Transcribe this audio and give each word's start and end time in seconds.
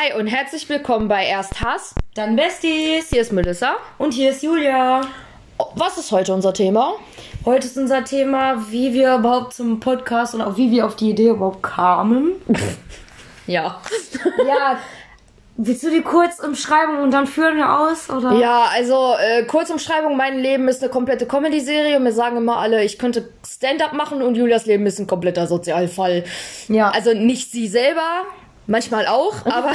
Hi 0.00 0.18
und 0.18 0.28
herzlich 0.28 0.66
willkommen 0.70 1.08
bei 1.08 1.26
Erst 1.26 1.60
Hass. 1.60 1.94
Dann 2.14 2.34
Besties. 2.34 3.10
Hier 3.10 3.20
ist 3.20 3.32
Melissa. 3.32 3.74
Und 3.98 4.14
hier 4.14 4.30
ist 4.30 4.42
Julia. 4.42 5.02
Was 5.74 5.98
ist 5.98 6.10
heute 6.10 6.32
unser 6.32 6.54
Thema? 6.54 6.94
Heute 7.44 7.66
ist 7.66 7.76
unser 7.76 8.02
Thema, 8.02 8.70
wie 8.70 8.94
wir 8.94 9.16
überhaupt 9.16 9.52
zum 9.52 9.78
Podcast 9.78 10.34
und 10.34 10.40
auch 10.40 10.56
wie 10.56 10.70
wir 10.70 10.86
auf 10.86 10.96
die 10.96 11.10
Idee 11.10 11.28
überhaupt 11.28 11.62
kamen. 11.62 12.32
Ja. 13.46 13.80
ja, 14.46 14.78
willst 15.56 15.82
du 15.82 15.90
die 15.90 16.02
kurz 16.02 16.38
umschreiben 16.38 17.00
und 17.00 17.10
dann 17.10 17.26
führen 17.26 17.56
wir 17.56 17.80
aus? 17.80 18.08
Oder? 18.08 18.34
Ja, 18.34 18.66
also 18.72 19.14
äh, 19.18 19.42
Kurzumschreibung, 19.42 20.16
mein 20.16 20.38
Leben 20.38 20.68
ist 20.68 20.82
eine 20.82 20.90
komplette 20.90 21.26
Comedy-Serie. 21.26 21.98
Mir 21.98 22.12
sagen 22.12 22.36
immer 22.36 22.58
alle, 22.58 22.84
ich 22.84 22.96
könnte 22.96 23.28
Stand-up 23.44 23.92
machen 23.92 24.22
und 24.22 24.36
Julias 24.36 24.66
Leben 24.66 24.86
ist 24.86 25.00
ein 25.00 25.08
kompletter 25.08 25.48
Sozialfall. 25.48 26.22
Ja. 26.68 26.90
Also 26.90 27.12
nicht 27.12 27.50
sie 27.50 27.66
selber, 27.66 28.24
manchmal 28.70 29.06
auch, 29.06 29.34
aber 29.46 29.72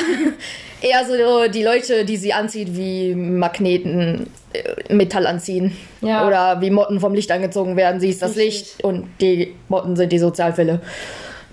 eher 0.82 1.06
so 1.06 1.52
die 1.52 1.64
Leute, 1.64 2.06
die 2.06 2.18
sie 2.18 2.34
anzieht, 2.34 2.76
wie 2.76 3.14
Magneten 3.14 4.30
äh, 4.54 4.94
Metall 4.94 5.28
anziehen. 5.28 5.76
Ja. 6.02 6.26
Oder 6.26 6.62
wie 6.62 6.72
Motten 6.72 7.00
vom 7.00 7.14
Licht 7.14 7.32
angezogen 7.32 7.76
werden. 7.76 8.00
Sie 8.00 8.10
ist 8.10 8.22
das. 8.22 8.36
Licht 8.36 8.84
und 8.84 9.08
die 9.22 9.54
Motten 9.68 9.96
sind 9.96 10.12
die 10.12 10.20
Sozialfälle. 10.20 10.80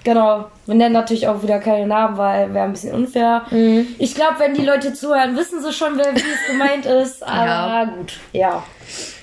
Genau. 0.04 0.46
Wir 0.66 0.74
nennen 0.74 0.94
natürlich 0.94 1.28
auch 1.28 1.42
wieder 1.42 1.60
keine 1.60 1.86
Namen, 1.86 2.16
weil 2.16 2.52
wäre 2.52 2.64
ein 2.64 2.72
bisschen 2.72 2.92
unfair. 2.94 3.42
Ich 3.98 4.14
glaube, 4.16 4.34
wenn 4.38 4.54
die 4.54 4.64
Leute 4.64 4.92
zuhören, 4.92 5.36
wissen 5.36 5.62
sie 5.62 5.72
schon, 5.72 5.96
wer 5.96 6.12
wie 6.14 6.18
es 6.18 6.46
gemeint 6.50 6.86
ist. 6.86 7.22
Aber 7.26 7.44
Ja. 7.46 7.84
gut. 7.84 8.14
Ja. 8.32 8.62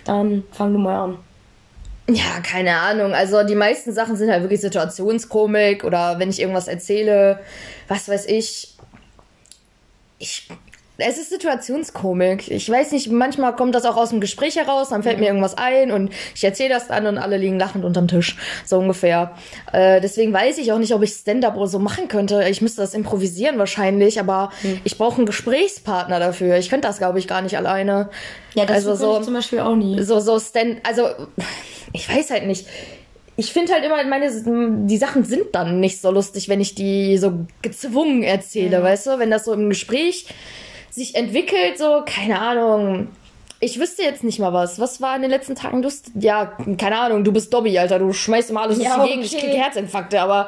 Dann 0.06 0.44
fang 0.52 0.72
du 0.72 0.80
mal 0.80 1.04
an. 1.04 1.18
Ja, 2.12 2.40
keine 2.42 2.76
Ahnung. 2.78 3.14
Also 3.14 3.44
die 3.44 3.56
meisten 3.56 3.94
Sachen 3.94 4.16
sind 4.16 4.32
halt 4.32 4.42
wirklich 4.42 4.62
Situationskomik 4.62 5.84
oder 5.84 6.18
wenn 6.18 6.30
ich 6.30 6.40
irgendwas 6.40 6.68
erzähle, 6.68 7.40
was 7.88 8.10
weiß 8.10 8.26
ich. 8.28 8.76
Ich. 10.18 10.50
Es 11.00 11.18
ist 11.18 11.30
Situationskomik. 11.30 12.52
Ich 12.52 12.70
weiß 12.70 12.92
nicht, 12.92 13.10
manchmal 13.12 13.56
kommt 13.56 13.74
das 13.76 13.86
auch 13.86 13.98
aus 13.98 14.10
dem 14.10 14.20
Gespräch 14.20 14.56
heraus, 14.58 14.90
dann 14.90 15.04
fällt 15.04 15.20
mir 15.20 15.28
irgendwas 15.28 15.58
ein 15.58 15.92
und 15.92 16.12
ich 16.36 16.44
erzähle 16.44 16.70
das 16.70 16.88
dann 16.88 17.08
und 17.08 17.18
alle 17.18 17.38
liegen 17.38 17.58
lachend 17.58 17.86
unterm 17.86 18.08
Tisch. 18.08 18.38
So 18.66 18.78
ungefähr. 18.78 19.32
Äh, 19.72 20.02
deswegen 20.02 20.34
weiß 20.34 20.58
ich 20.58 20.72
auch 20.72 20.80
nicht, 20.80 20.94
ob 20.94 21.02
ich 21.02 21.12
Stand-up 21.12 21.56
oder 21.56 21.68
so 21.68 21.80
machen 21.80 22.08
könnte. 22.08 22.48
Ich 22.50 22.62
müsste 22.62 22.82
das 22.82 22.94
improvisieren 22.94 23.58
wahrscheinlich, 23.58 24.20
aber 24.20 24.52
ich 24.84 24.98
brauche 24.98 25.18
einen 25.18 25.26
Gesprächspartner 25.26 26.20
dafür. 26.20 26.58
Ich 26.58 26.70
könnte 26.70 26.88
das, 26.88 26.98
glaube 26.98 27.20
ich, 27.20 27.28
gar 27.28 27.42
nicht 27.42 27.58
alleine. 27.58 28.10
Ja, 28.56 28.66
das 28.66 28.86
also 28.88 28.96
so 28.96 29.18
ich 29.20 29.26
zum 29.26 29.34
Beispiel 29.34 29.60
auch 29.60 29.76
nie. 29.76 30.02
so 30.04 30.20
so 30.20 30.40
Stand 30.40 30.78
also 30.84 31.08
ich 31.94 32.10
weiß 32.10 32.32
halt 32.32 32.48
nicht 32.48 32.68
ich 33.38 33.54
finde 33.54 33.74
halt 33.74 33.86
immer 33.86 34.04
meine 34.06 34.30
die 34.88 34.98
Sachen 34.98 35.24
sind 35.24 35.54
dann 35.54 35.80
nicht 35.80 36.02
so 36.02 36.12
lustig 36.12 36.50
wenn 36.50 36.60
ich 36.60 36.76
die 36.76 37.18
so 37.18 37.46
gezwungen 37.62 38.24
erzähle 38.24 38.82
weißt 38.82 39.08
du 39.08 39.20
wenn 39.20 39.30
das 39.32 39.46
so 39.46 39.54
im 39.54 39.70
Gespräch 39.70 40.26
sich 40.92 41.16
entwickelt 41.16 41.78
so 41.78 42.04
keine 42.06 42.40
Ahnung 42.40 43.10
ich 43.62 43.80
wüsste 43.80 44.04
jetzt 44.04 44.24
nicht 44.24 44.40
mal 44.40 44.54
was. 44.54 44.80
Was 44.80 45.02
war 45.02 45.16
in 45.16 45.22
den 45.22 45.32
letzten 45.32 45.56
Tagen 45.56 45.84
lustig? 45.84 46.14
Ja, 46.20 46.54
keine 46.78 46.98
Ahnung, 46.98 47.24
du 47.24 47.32
bist 47.32 47.54
Dobby, 47.54 47.78
Alter. 47.78 48.00
Du 48.00 48.14
schmeißt 48.14 48.52
immer 48.52 48.62
alles 48.62 48.82
Ja, 48.82 49.04
die 49.04 49.10
Gegend. 49.10 49.26
Ich 49.26 49.36
okay. 49.36 49.48
krieg 49.48 49.58
Herzinfarkte, 49.58 50.22
aber 50.22 50.48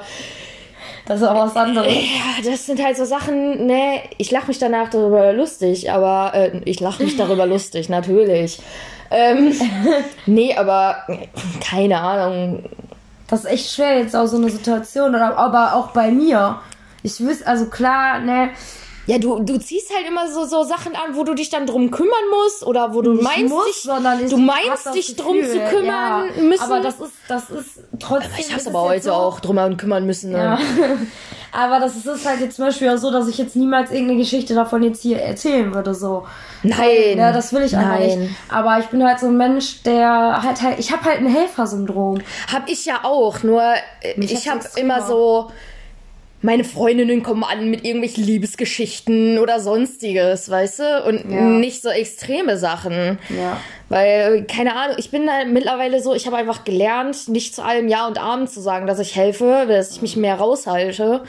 Das 1.05 1.19
ist 1.19 1.27
auch 1.27 1.35
was 1.35 1.55
anderes. 1.55 1.93
ja, 1.93 2.49
das 2.49 2.65
sind 2.65 2.81
halt 2.83 2.95
so 2.95 3.03
Sachen, 3.03 3.65
ne, 3.65 4.01
ich 4.17 4.31
lache 4.31 4.47
mich 4.47 4.59
danach 4.59 4.89
darüber 4.89 5.33
lustig, 5.33 5.91
aber 5.91 6.33
äh, 6.33 6.61
ich 6.63 6.79
lache 6.79 7.03
mich 7.03 7.17
darüber 7.17 7.45
lustig, 7.47 7.89
natürlich. 7.89 8.59
Ähm, 9.09 9.53
nee, 10.25 10.55
aber 10.55 11.03
keine 11.61 11.99
Ahnung. 11.99 12.63
Das 13.27 13.41
ist 13.41 13.51
echt 13.51 13.73
schwer 13.73 13.97
jetzt 13.99 14.15
auch 14.15 14.27
so 14.27 14.37
eine 14.37 14.49
Situation, 14.49 15.15
aber 15.15 15.75
auch 15.75 15.91
bei 15.91 16.11
mir. 16.11 16.59
Ich 17.03 17.19
wüsste, 17.19 17.47
also 17.47 17.65
klar, 17.65 18.19
ne, 18.19 18.51
Ja, 19.11 19.17
du, 19.17 19.39
du 19.39 19.59
ziehst 19.59 19.93
halt 19.93 20.07
immer 20.07 20.31
so, 20.31 20.45
so 20.45 20.63
Sachen 20.63 20.95
an, 20.95 21.17
wo 21.17 21.25
du 21.25 21.33
dich 21.33 21.49
dann 21.49 21.65
drum 21.65 21.91
kümmern 21.91 22.13
musst 22.31 22.65
oder 22.65 22.93
wo 22.93 23.01
du 23.01 23.11
nicht 23.11 23.23
meinst, 23.23 23.53
muss, 23.53 23.65
dich, 23.65 23.75
ich 23.75 24.29
du 24.29 24.37
hab 24.37 24.39
meinst 24.39 24.95
dich 24.95 25.15
drum 25.17 25.35
Gefühl, 25.35 25.51
zu 25.51 25.59
kümmern 25.75 26.29
ja. 26.33 26.41
müssen. 26.41 26.63
Aber 26.63 26.79
das 26.79 26.95
ist, 27.01 27.11
das 27.27 27.49
ist 27.49 27.79
trotzdem. 27.99 28.31
ich 28.37 28.47
ist 28.47 28.53
hab's 28.53 28.67
aber 28.67 28.83
heute 28.83 29.03
so, 29.03 29.11
auch 29.11 29.41
drum 29.41 29.75
kümmern 29.75 30.05
müssen. 30.05 30.31
Ne? 30.31 30.37
Ja. 30.37 30.59
aber 31.51 31.81
das 31.81 31.97
ist 31.97 32.25
halt 32.25 32.39
jetzt 32.39 32.55
zum 32.55 32.63
Beispiel 32.67 32.87
auch 32.87 32.95
so, 32.95 33.11
dass 33.11 33.27
ich 33.27 33.37
jetzt 33.37 33.57
niemals 33.57 33.91
irgendeine 33.91 34.21
Geschichte 34.21 34.55
davon 34.55 34.81
jetzt 34.81 35.01
hier 35.01 35.19
erzählen 35.19 35.73
würde, 35.73 35.93
so. 35.93 36.25
Nein. 36.63 37.17
Ja, 37.17 37.33
das 37.33 37.51
will 37.51 37.63
ich 37.63 37.75
einfach 37.75 37.99
Nein. 37.99 38.19
nicht. 38.21 38.31
Aber 38.47 38.79
ich 38.79 38.85
bin 38.85 39.05
halt 39.05 39.19
so 39.19 39.27
ein 39.27 39.35
Mensch, 39.35 39.83
der 39.83 40.41
halt 40.41 40.61
halt, 40.61 40.79
ich 40.79 40.89
habe 40.89 41.03
halt 41.03 41.17
ein 41.17 41.27
Helfersyndrom. 41.27 42.21
Hab 42.49 42.69
ich 42.69 42.85
ja 42.85 43.01
auch, 43.03 43.43
nur 43.43 43.61
äh, 43.61 44.13
ich 44.21 44.47
hab 44.47 44.63
jetzt 44.63 44.77
immer 44.77 44.99
immer. 44.99 45.05
so. 45.05 45.51
Meine 46.43 46.63
Freundinnen 46.63 47.21
kommen 47.21 47.43
an 47.43 47.69
mit 47.69 47.85
irgendwelchen 47.85 48.23
Liebesgeschichten 48.23 49.37
oder 49.37 49.59
sonstiges, 49.59 50.49
weißt 50.49 50.79
du? 50.79 51.03
Und 51.07 51.31
Ja. 51.31 51.41
nicht 51.41 51.81
so 51.83 51.89
extreme 51.89 52.57
Sachen. 52.57 53.19
Ja. 53.29 53.57
Weil, 53.89 54.45
keine 54.45 54.75
Ahnung, 54.75 54.95
ich 54.97 55.11
bin 55.11 55.27
da 55.27 55.43
mittlerweile 55.45 56.01
so, 56.01 56.13
ich 56.15 56.25
habe 56.25 56.37
einfach 56.37 56.63
gelernt, 56.63 57.27
nicht 57.27 57.53
zu 57.53 57.61
allem 57.63 57.87
Ja 57.89 58.07
und 58.07 58.17
Amen 58.17 58.47
zu 58.47 58.61
sagen, 58.61 58.87
dass 58.87 58.99
ich 58.99 59.15
helfe, 59.15 59.65
dass 59.67 59.91
ich 59.91 60.01
mich 60.01 60.15
mehr 60.15 60.35
raushalte. 60.35 61.23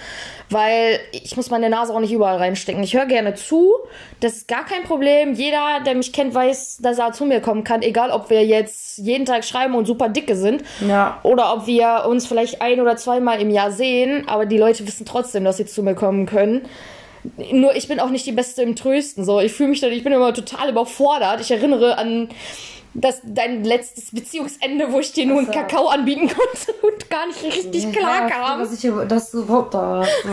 Weil 0.53 1.01
ich 1.13 1.37
muss 1.37 1.51
meine 1.51 1.71
Nase 1.71 1.95
auch 1.95 2.01
nicht 2.01 2.13
überall 2.13 2.37
reinstecken. 2.37 2.83
Ich 2.83 2.95
höre 2.95 3.07
gerne 3.07 3.35
zu, 3.35 3.75
das 4.21 4.37
ist 4.37 4.49
gar 4.49 4.65
kein 4.65 4.85
Problem. 4.85 5.35
Jeder, 5.35 5.81
der 5.85 5.95
mich 5.95 6.13
kennt, 6.13 6.35
weiß, 6.35 6.79
dass 6.83 6.99
er 6.99 7.13
zu 7.13 7.25
mir 7.25 7.41
kommen 7.41 7.65
kann. 7.65 7.83
Egal, 7.83 8.11
ob 8.11 8.31
wir 8.31 8.45
jetzt 8.45 8.99
jeden 8.99 9.25
Tag 9.25 9.45
schreiben 9.45 9.75
und 9.75 9.87
super 9.87 10.09
dicke 10.09 10.37
sind. 10.37 10.63
Ja. 10.87 11.19
Oder 11.23 11.55
ob 11.55 11.67
wir 11.67 12.05
uns 12.09 12.27
vielleicht 12.27 12.61
ein 12.63 12.81
oder 12.81 12.97
zweimal 12.97 13.41
im 13.41 13.51
Jahr 13.51 13.71
sehen. 13.71 14.29
Aber 14.29 14.47
die 14.47 14.59
Leute 14.59 14.87
wissen 14.87 15.07
trotzdem, 15.07 15.45
dass 15.45 15.57
sie 15.57 15.67
zu 15.67 15.83
mir 15.83 15.95
kommen 15.95 16.27
können. 16.27 16.63
Nur 17.53 17.77
ich 17.77 17.89
bin 17.89 18.01
auch 18.01 18.11
nicht 18.11 18.27
die 18.27 18.33
Beste 18.33 18.63
im 18.63 18.77
Trösten. 18.77 19.25
So, 19.25 19.41
ich 19.41 19.53
fühle 19.53 19.71
mich 19.71 19.81
dann, 19.81 19.93
ich 19.93 20.05
bin 20.05 20.13
immer 20.13 20.35
total 20.35 20.71
überfordert. 20.71 21.41
Ich 21.41 21.51
erinnere 21.51 21.99
an 21.99 22.29
das 22.95 23.23
dein 23.25 23.65
letztes 23.65 24.11
Beziehungsende, 24.11 24.93
wo 24.93 25.01
ich 25.01 25.13
dir 25.13 25.25
nur 25.25 25.39
einen 25.39 25.51
Kakao 25.51 25.89
anbieten 25.89 26.29
konnte 26.29 26.73
und 26.83 27.09
gar 27.09 27.27
nicht 27.27 27.43
richtig 27.43 27.93
klar 27.93 28.29
kam. 28.29 28.61
Dass 28.61 28.73
ich 28.73 28.81
du 28.83 29.43
überhaupt 29.43 29.75
da 29.75 30.05
so. 30.05 30.29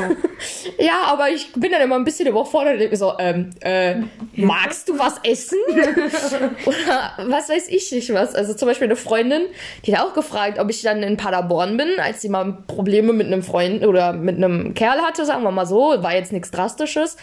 Ja, 0.84 1.04
aber 1.06 1.30
ich 1.30 1.52
bin 1.54 1.72
dann 1.72 1.82
immer 1.82 1.96
ein 1.96 2.04
bisschen 2.04 2.28
überfordert 2.28 2.74
und 2.74 2.80
denke 2.80 2.98
so, 2.98 3.14
ähm, 3.20 3.52
äh, 3.62 3.96
magst 4.36 4.90
du 4.90 4.98
was 4.98 5.16
essen? 5.24 5.58
Oder 6.66 7.14
was 7.26 7.50
weiß 7.50 7.70
ich 7.70 7.92
nicht 7.92 8.14
was. 8.14 8.36
Also 8.36 8.54
zum 8.54 8.68
Beispiel 8.68 8.88
eine 8.88 8.96
Freundin, 8.96 9.44
die 9.86 9.96
hat 9.96 10.06
auch 10.06 10.14
gefragt, 10.14 10.60
ob 10.60 10.70
ich 10.70 10.82
dann 10.82 11.04
in 11.04 11.18
Paderborn 11.18 11.78
bin, 11.78 12.00
als 12.00 12.22
sie 12.22 12.30
mal 12.30 12.58
Probleme 12.68 13.14
mit 13.14 13.28
einem 13.28 13.44
Freund 13.44 13.86
oder 13.86 14.14
mit 14.14 14.36
einem 14.36 14.74
Kerl 14.74 15.02
hatte, 15.02 15.26
sagen 15.26 15.44
wir 15.44 15.52
mal 15.52 15.66
so. 15.66 15.96
War 16.02 16.14
jetzt 16.14 16.32
nichts 16.32 16.52
Drastisches. 16.52 17.18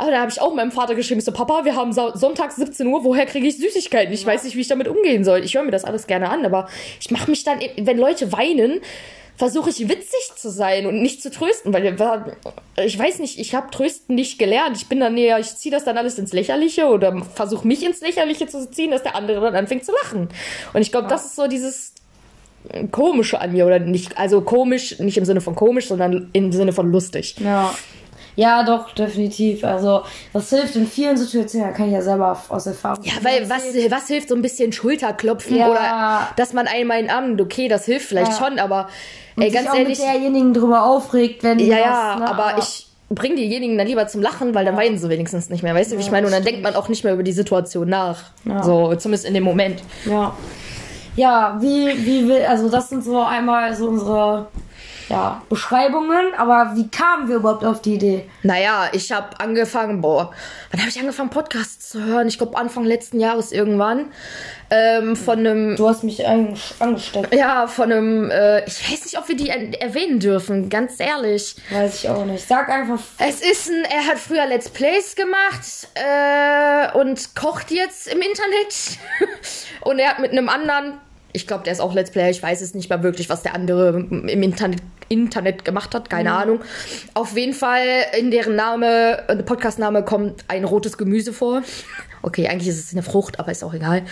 Aber 0.00 0.10
da 0.10 0.20
habe 0.20 0.30
ich 0.30 0.40
auch 0.40 0.54
meinem 0.54 0.72
Vater 0.72 0.94
geschrieben, 0.94 1.20
so 1.20 1.30
Papa, 1.30 1.66
wir 1.66 1.76
haben 1.76 1.92
Sonntag 1.92 2.52
17 2.52 2.86
Uhr, 2.86 3.04
woher 3.04 3.26
kriege 3.26 3.46
ich 3.46 3.58
Süßigkeiten? 3.58 4.14
Ich 4.14 4.24
weiß 4.24 4.44
nicht, 4.44 4.56
wie 4.56 4.62
ich 4.62 4.68
damit 4.68 4.88
umgehen 4.88 5.24
soll. 5.24 5.44
Ich 5.44 5.54
höre 5.54 5.62
mir 5.62 5.72
das 5.72 5.84
alles 5.84 6.06
gerne 6.06 6.30
an, 6.30 6.46
aber 6.46 6.68
ich 6.98 7.10
mache 7.10 7.30
mich 7.30 7.44
dann, 7.44 7.58
wenn 7.76 7.98
Leute 7.98 8.32
weinen, 8.32 8.80
versuche 9.36 9.68
ich 9.68 9.88
witzig 9.88 10.32
zu 10.36 10.50
sein 10.50 10.86
und 10.86 11.02
nicht 11.02 11.22
zu 11.22 11.30
trösten, 11.30 11.74
weil 11.74 11.84
ich 12.82 12.98
weiß 12.98 13.18
nicht, 13.18 13.38
ich 13.38 13.54
habe 13.54 13.70
trösten 13.70 14.14
nicht 14.14 14.38
gelernt. 14.38 14.76
Ich 14.78 14.86
bin 14.86 15.00
dann 15.00 15.18
eher, 15.18 15.38
ich 15.38 15.54
ziehe 15.56 15.72
das 15.72 15.84
dann 15.84 15.98
alles 15.98 16.18
ins 16.18 16.32
Lächerliche 16.32 16.86
oder 16.86 17.22
versuche 17.34 17.66
mich 17.66 17.84
ins 17.84 18.00
Lächerliche 18.00 18.46
zu 18.46 18.70
ziehen, 18.70 18.90
dass 18.90 19.02
der 19.02 19.16
andere 19.16 19.40
dann 19.40 19.54
anfängt 19.54 19.84
zu 19.84 19.92
lachen. 20.02 20.28
Und 20.72 20.80
ich 20.80 20.92
glaube, 20.92 21.08
das 21.08 21.26
ist 21.26 21.36
so 21.36 21.46
dieses 21.46 21.94
komische 22.90 23.40
an 23.40 23.52
mir 23.52 23.66
oder 23.66 23.78
nicht, 23.78 24.18
also 24.18 24.40
komisch, 24.40 24.98
nicht 24.98 25.18
im 25.18 25.24
Sinne 25.24 25.40
von 25.40 25.54
komisch, 25.54 25.88
sondern 25.88 26.30
im 26.32 26.52
Sinne 26.52 26.72
von 26.72 26.90
lustig. 26.90 27.36
Ja. 27.38 27.74
Ja, 28.36 28.62
doch, 28.62 28.92
definitiv. 28.92 29.64
Also, 29.64 30.02
das 30.32 30.48
hilft 30.50 30.76
in 30.76 30.86
vielen 30.86 31.16
Situationen, 31.16 31.68
da 31.68 31.74
kann 31.74 31.86
ich 31.86 31.92
ja 31.92 32.02
selber 32.02 32.40
aus 32.48 32.66
Erfahrung. 32.66 33.04
Ja, 33.04 33.12
weil 33.22 33.48
was, 33.50 33.62
was 33.90 34.06
hilft 34.08 34.28
so 34.28 34.34
ein 34.34 34.42
bisschen 34.42 34.72
Schulterklopfen 34.72 35.56
Ja. 35.56 35.68
oder 35.68 36.28
dass 36.36 36.52
man 36.52 36.66
einmal 36.66 37.00
in 37.00 37.10
Arm, 37.10 37.36
okay, 37.40 37.68
das 37.68 37.84
hilft 37.86 38.06
vielleicht 38.06 38.32
Ja. 38.32 38.38
schon, 38.38 38.58
aber 38.58 38.88
Und 39.36 39.42
ey, 39.42 39.50
sich 39.50 39.58
ganz 39.58 39.70
auch 39.70 39.74
ehrlich, 39.74 39.98
mit 39.98 40.06
derjenigen 40.08 40.54
drüber 40.54 40.84
aufregt, 40.84 41.42
wenn 41.42 41.58
ja, 41.58 41.78
ja, 41.78 42.16
ne, 42.16 42.28
aber 42.28 42.58
ich 42.58 42.86
bring 43.10 43.34
diejenigen 43.34 43.76
dann 43.76 43.88
lieber 43.88 44.06
zum 44.06 44.22
Lachen, 44.22 44.54
weil 44.54 44.64
dann 44.64 44.76
weinen 44.76 44.96
sie 44.96 45.08
wenigstens 45.08 45.50
nicht 45.50 45.62
mehr, 45.64 45.74
weißt 45.74 45.90
du, 45.92 45.96
wie 45.96 46.00
ich 46.00 46.12
meine? 46.12 46.26
Und 46.26 46.32
dann 46.32 46.44
denkt 46.44 46.62
man 46.62 46.76
auch 46.76 46.88
nicht 46.88 47.02
mehr 47.02 47.12
über 47.12 47.24
die 47.24 47.32
Situation 47.32 47.88
nach. 47.88 48.18
So, 48.62 48.94
zumindest 48.94 49.26
in 49.26 49.34
dem 49.34 49.42
Moment. 49.42 49.82
Ja. 50.04 50.34
Ja, 51.16 51.58
wie, 51.60 51.88
wie 52.06 52.28
will, 52.28 52.42
also 52.48 52.68
das 52.68 52.88
sind 52.88 53.02
so 53.04 53.20
einmal 53.20 53.74
so 53.74 53.88
unsere 53.88 54.46
ja, 55.10 55.42
Beschreibungen, 55.48 56.32
aber 56.38 56.72
wie 56.76 56.88
kamen 56.88 57.28
wir 57.28 57.36
überhaupt 57.36 57.64
auf 57.64 57.82
die 57.82 57.94
Idee? 57.94 58.30
Naja, 58.42 58.88
ich 58.92 59.12
habe 59.12 59.38
angefangen, 59.38 60.00
boah, 60.00 60.32
wann 60.70 60.80
habe 60.80 60.88
ich 60.88 60.98
angefangen, 60.98 61.30
Podcasts 61.30 61.90
zu 61.90 62.02
hören? 62.04 62.28
Ich 62.28 62.38
glaube 62.38 62.56
Anfang 62.56 62.84
letzten 62.84 63.20
Jahres 63.20 63.52
irgendwann. 63.52 64.06
Ähm, 64.70 65.16
von 65.16 65.40
einem 65.40 65.74
Du 65.74 65.88
hast 65.88 66.04
mich 66.04 66.24
ange- 66.28 66.56
angesteckt, 66.78 67.34
Ja, 67.34 67.66
von 67.66 67.90
einem, 67.90 68.30
äh, 68.30 68.64
ich 68.66 68.88
weiß 68.90 69.04
nicht, 69.04 69.18
ob 69.18 69.26
wir 69.28 69.36
die 69.36 69.48
er 69.50 69.82
erwähnen 69.82 70.20
dürfen, 70.20 70.68
ganz 70.70 71.00
ehrlich. 71.00 71.56
weiß 71.70 71.96
ich 72.04 72.08
auch 72.08 72.24
nicht. 72.24 72.46
Sag 72.46 72.68
einfach, 72.68 73.00
Es 73.18 73.40
ist 73.40 73.68
ein, 73.68 73.84
er 73.84 74.06
hat 74.06 74.18
früher 74.18 74.46
Let's 74.46 74.68
Plays 74.68 75.16
gemacht 75.16 75.88
äh, 75.94 76.96
und 76.96 77.34
kocht 77.34 77.72
jetzt 77.72 78.06
im 78.06 78.20
Internet. 78.20 78.98
und 79.80 79.98
er 79.98 80.10
hat 80.10 80.18
mit 80.20 80.30
einem 80.30 80.48
anderen 80.48 80.98
Ich 81.32 81.46
glaube, 81.46 81.64
der 81.64 81.72
ist 81.72 81.80
auch 81.80 81.94
Let's 81.94 82.10
Player. 82.10 82.30
Ich 82.30 82.42
weiß 82.42 82.60
es 82.60 82.74
nicht 82.74 82.90
mal 82.90 83.02
wirklich, 83.02 83.28
was 83.28 83.42
der 83.42 83.54
andere 83.54 83.90
im 83.98 84.42
Internet, 84.42 84.80
Internet 85.08 85.64
gemacht 85.64 85.94
hat. 85.94 86.10
Keine 86.10 86.32
Ahnung. 86.32 86.60
Auf 87.14 87.36
jeden 87.36 87.54
Fall 87.54 87.86
in 88.18 88.30
deren 88.30 88.56
Name, 88.56 89.28
äh, 89.28 89.36
Podcast-Name 89.36 90.04
kommt 90.04 90.44
ein 90.48 90.64
rotes 90.64 90.98
Gemüse 90.98 91.32
vor. 91.32 91.62
Okay, 92.22 92.48
eigentlich 92.48 92.68
ist 92.68 92.84
es 92.84 92.92
eine 92.92 93.02
Frucht, 93.02 93.40
aber 93.40 93.50
ist 93.50 93.64
auch 93.64 93.72
egal. 93.72 94.02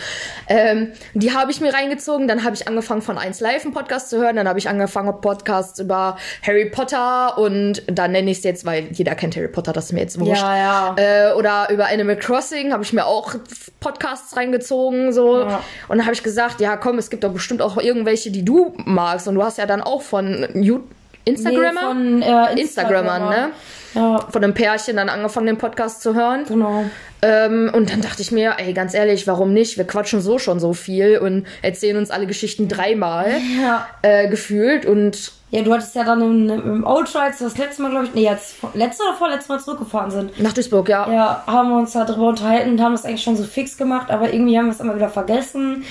Ähm, 0.49 0.93
die 1.15 1.35
habe 1.35 1.51
ich 1.51 1.61
mir 1.61 1.73
reingezogen. 1.75 2.29
Dann 2.29 2.45
habe 2.45 2.55
ich 2.55 2.67
angefangen 2.67 3.03
von 3.03 3.19
1 3.19 3.41
Live 3.41 3.65
einen 3.65 3.75
Podcast 3.75 4.11
zu 4.11 4.19
hören. 4.19 4.37
Dann 4.37 4.49
habe 4.49 4.59
ich 4.59 4.69
angefangen 4.69 5.21
Podcasts 5.21 5.79
über 5.79 6.17
Harry 6.47 6.71
Potter 6.71 7.37
und 7.39 7.83
dann 7.87 8.13
nenne 8.13 8.31
ich 8.31 8.39
es 8.39 8.45
jetzt, 8.45 8.65
weil 8.65 8.89
jeder 8.93 9.15
kennt 9.15 9.37
Harry 9.37 9.49
Potter, 9.49 9.73
das 9.73 9.87
ist 9.87 9.93
mir 9.93 10.01
jetzt 10.01 10.19
wurscht. 10.19 10.43
Ja, 10.43 10.57
ja. 10.57 10.97
Äh, 10.97 11.35
oder 11.35 11.69
über 11.71 11.87
Animal 11.87 12.17
Crossing 12.17 12.73
habe 12.73 12.83
ich 12.83 12.93
mir 12.93 13.07
auch 13.07 13.35
Podcasts 13.81 14.37
reingezogen. 14.37 15.13
so 15.13 15.41
Ja. 15.41 15.61
Und 15.89 15.99
dann 15.99 16.07
habe 16.07 16.15
ich 16.15 16.23
gesagt, 16.23 16.61
ja 16.61 16.77
komm, 16.77 16.99
es 16.99 17.11
gibt 17.11 17.25
doch 17.25 17.33
bestimmt 17.33 17.63
auch 17.63 17.77
irgendwelche, 17.77 18.31
die 18.31 18.45
du 18.45 18.75
magst. 18.85 19.29
Und 19.29 19.35
du 19.35 19.43
hast 19.43 19.59
ja 19.59 19.67
dann 19.67 19.83
auch 19.83 20.03
von 20.03 20.49
You 20.55 20.81
Instagrammer? 21.29 21.95
Nee, 21.95 22.23
von 22.23 22.23
äh, 22.23 22.61
Instagrammern, 22.61 23.29
ne? 23.29 23.51
Ja, 23.95 24.19
Von 24.31 24.45
einem 24.45 24.55
Pärchen 24.55 24.97
dann 24.97 25.09
angefangen, 25.09 25.47
den 25.47 25.59
Podcast 25.59 26.03
zu 26.03 26.15
hören. 26.15 26.45
genau. 26.47 26.85
Ähm, 27.21 27.71
und 27.75 27.91
dann 27.91 28.01
dachte 28.01 28.23
ich 28.23 28.31
mir, 28.31 28.55
ey, 28.59 28.73
ganz 28.73 28.95
ehrlich, 28.95 29.27
warum 29.27 29.53
nicht? 29.53 29.77
Wir 29.77 29.87
quatschen 29.87 30.21
so 30.21 30.39
schon 30.39 30.61
so 30.61 30.73
viel 30.73 31.19
und 31.19 31.47
erzählen 31.63 31.97
uns 31.97 32.11
alle 32.11 32.27
Geschichten 32.27 32.69
dreimal 32.69 33.33
Ja. 33.61 33.87
äh, 34.03 34.29
gefühlt. 34.29 34.87
Und 34.87 35.33
Ja, 35.51 35.63
du 35.63 35.73
hattest 35.73 35.95
ja 35.97 36.05
dann 36.05 36.21
im, 36.21 36.49
im 36.51 36.87
Outro, 36.87 37.19
als 37.19 37.41
wir 37.41 37.49
das 37.49 37.59
letzte 37.59 37.83
Mal, 37.83 37.91
glaube 37.91 38.05
ich, 38.07 38.15
nee, 38.15 38.23
jetzt 38.25 38.57
letzte 38.75 39.03
oder 39.05 39.15
vorletzte 39.15 39.53
Mal 39.53 39.59
zurückgefahren 39.59 40.11
sind. 40.11 40.41
nach 40.41 40.53
Duisburg, 40.53 40.89
ja. 40.89 41.11
Ja, 41.11 41.43
haben 41.47 41.71
wir 41.71 41.79
uns 41.79 41.93
da 41.93 42.05
drüber 42.05 42.29
unterhalten 42.29 42.71
und 42.73 42.81
haben 42.81 42.93
das 42.93 43.05
eigentlich 43.05 43.23
schon 43.25 43.37
so 43.37 43.45
fix 43.45 43.77
gemacht, 43.77 44.11
aber 44.11 44.33
irgendwie 44.33 44.57
haben 44.57 44.67
wir 44.67 44.73
es 44.73 44.81
immer 44.81 44.95
wieder 44.95 45.09
vergessen. 45.09 45.85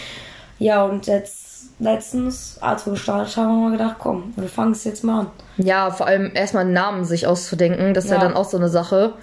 Ja, 0.59 0.83
und 0.85 1.07
jetzt 1.07 1.45
letztens, 1.79 2.57
als 2.62 2.85
wir 2.85 2.94
gestartet 2.94 3.35
haben, 3.38 3.50
haben 3.50 3.71
wir 3.71 3.77
gedacht, 3.77 3.95
komm, 4.00 4.33
wir 4.35 4.47
fangen 4.50 4.71
es 4.71 4.83
jetzt 4.83 5.03
mal 5.03 5.19
an. 5.21 5.27
Ja, 5.57 5.91
vor 5.91 6.07
allem 6.07 6.31
erstmal 6.33 6.63
einen 6.63 6.74
Namen 6.74 7.03
sich 7.06 7.27
auszudenken, 7.27 7.94
das 7.94 8.06
ist 8.06 8.12
ja. 8.12 8.18
Ja. 8.18 8.24
dann 8.24 8.33
auch 8.35 8.45
so 8.50 8.57
eine 8.57 8.69
Sache. 8.69 9.13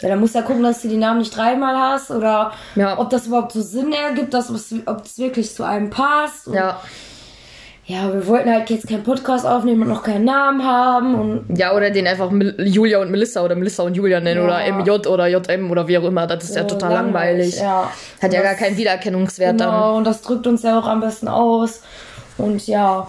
Ja, 0.00 0.08
dann 0.08 0.20
musst 0.20 0.34
du 0.34 0.38
ja 0.38 0.44
gucken, 0.44 0.62
dass 0.62 0.82
du 0.82 0.88
die 0.88 0.96
Namen 0.96 1.18
nicht 1.18 1.36
dreimal 1.36 1.76
hast 1.76 2.10
oder 2.10 2.52
Ja. 2.74 2.98
ob 2.98 3.10
das 3.10 3.26
überhaupt 3.26 3.52
so 3.52 3.60
Sinn 3.60 3.92
ergibt, 3.92 4.32
dass 4.34 4.48
ob 4.50 5.04
es 5.04 5.18
wirklich 5.18 5.54
zu 5.54 5.62
einem 5.64 5.90
passt. 5.90 6.46
Und 6.48 6.54
Ja. 6.54 6.80
ja, 7.86 8.12
wir 8.12 8.26
wollten 8.26 8.50
halt 8.50 8.70
jetzt 8.70 8.88
keinen 8.88 9.02
Podcast 9.02 9.44
aufnehmen 9.44 9.82
und 9.82 9.88
noch 9.88 10.02
keinen 10.02 10.24
Namen 10.24 10.64
haben 10.64 11.14
und 11.16 11.58
Ja, 11.58 11.74
oder 11.74 11.90
den 11.90 12.06
einfach 12.06 12.30
Julia 12.58 13.00
und 13.00 13.10
Melissa 13.10 13.42
oder 13.44 13.54
Melissa 13.56 13.82
und 13.82 13.94
Julia 13.94 14.20
nennen 14.20 14.40
Ja. 14.40 14.46
oder 14.46 14.64
MJ 14.66 15.06
oder 15.08 15.26
JM 15.26 15.70
oder 15.70 15.86
wie 15.88 15.98
auch 15.98 16.04
immer. 16.04 16.26
Das 16.26 16.44
ist 16.44 16.56
ja 16.56 16.62
äh, 16.62 16.66
total 16.66 16.92
langweilig. 16.92 17.58
Ja. 17.60 17.90
Hat 18.22 18.32
ja 18.32 18.38
Und 18.40 18.44
gar 18.44 18.52
das- 18.54 18.60
keinen 18.62 18.76
Wiedererkennungswert 18.76 19.60
dann. 19.60 19.70
Genau, 19.70 19.96
und 19.96 20.04
das 20.04 20.22
drückt 20.22 20.46
uns 20.46 20.62
ja 20.62 20.78
auch 20.78 20.86
am 20.86 21.00
besten 21.00 21.28
aus. 21.28 21.82
Und 22.38 22.66
ja, 22.66 23.06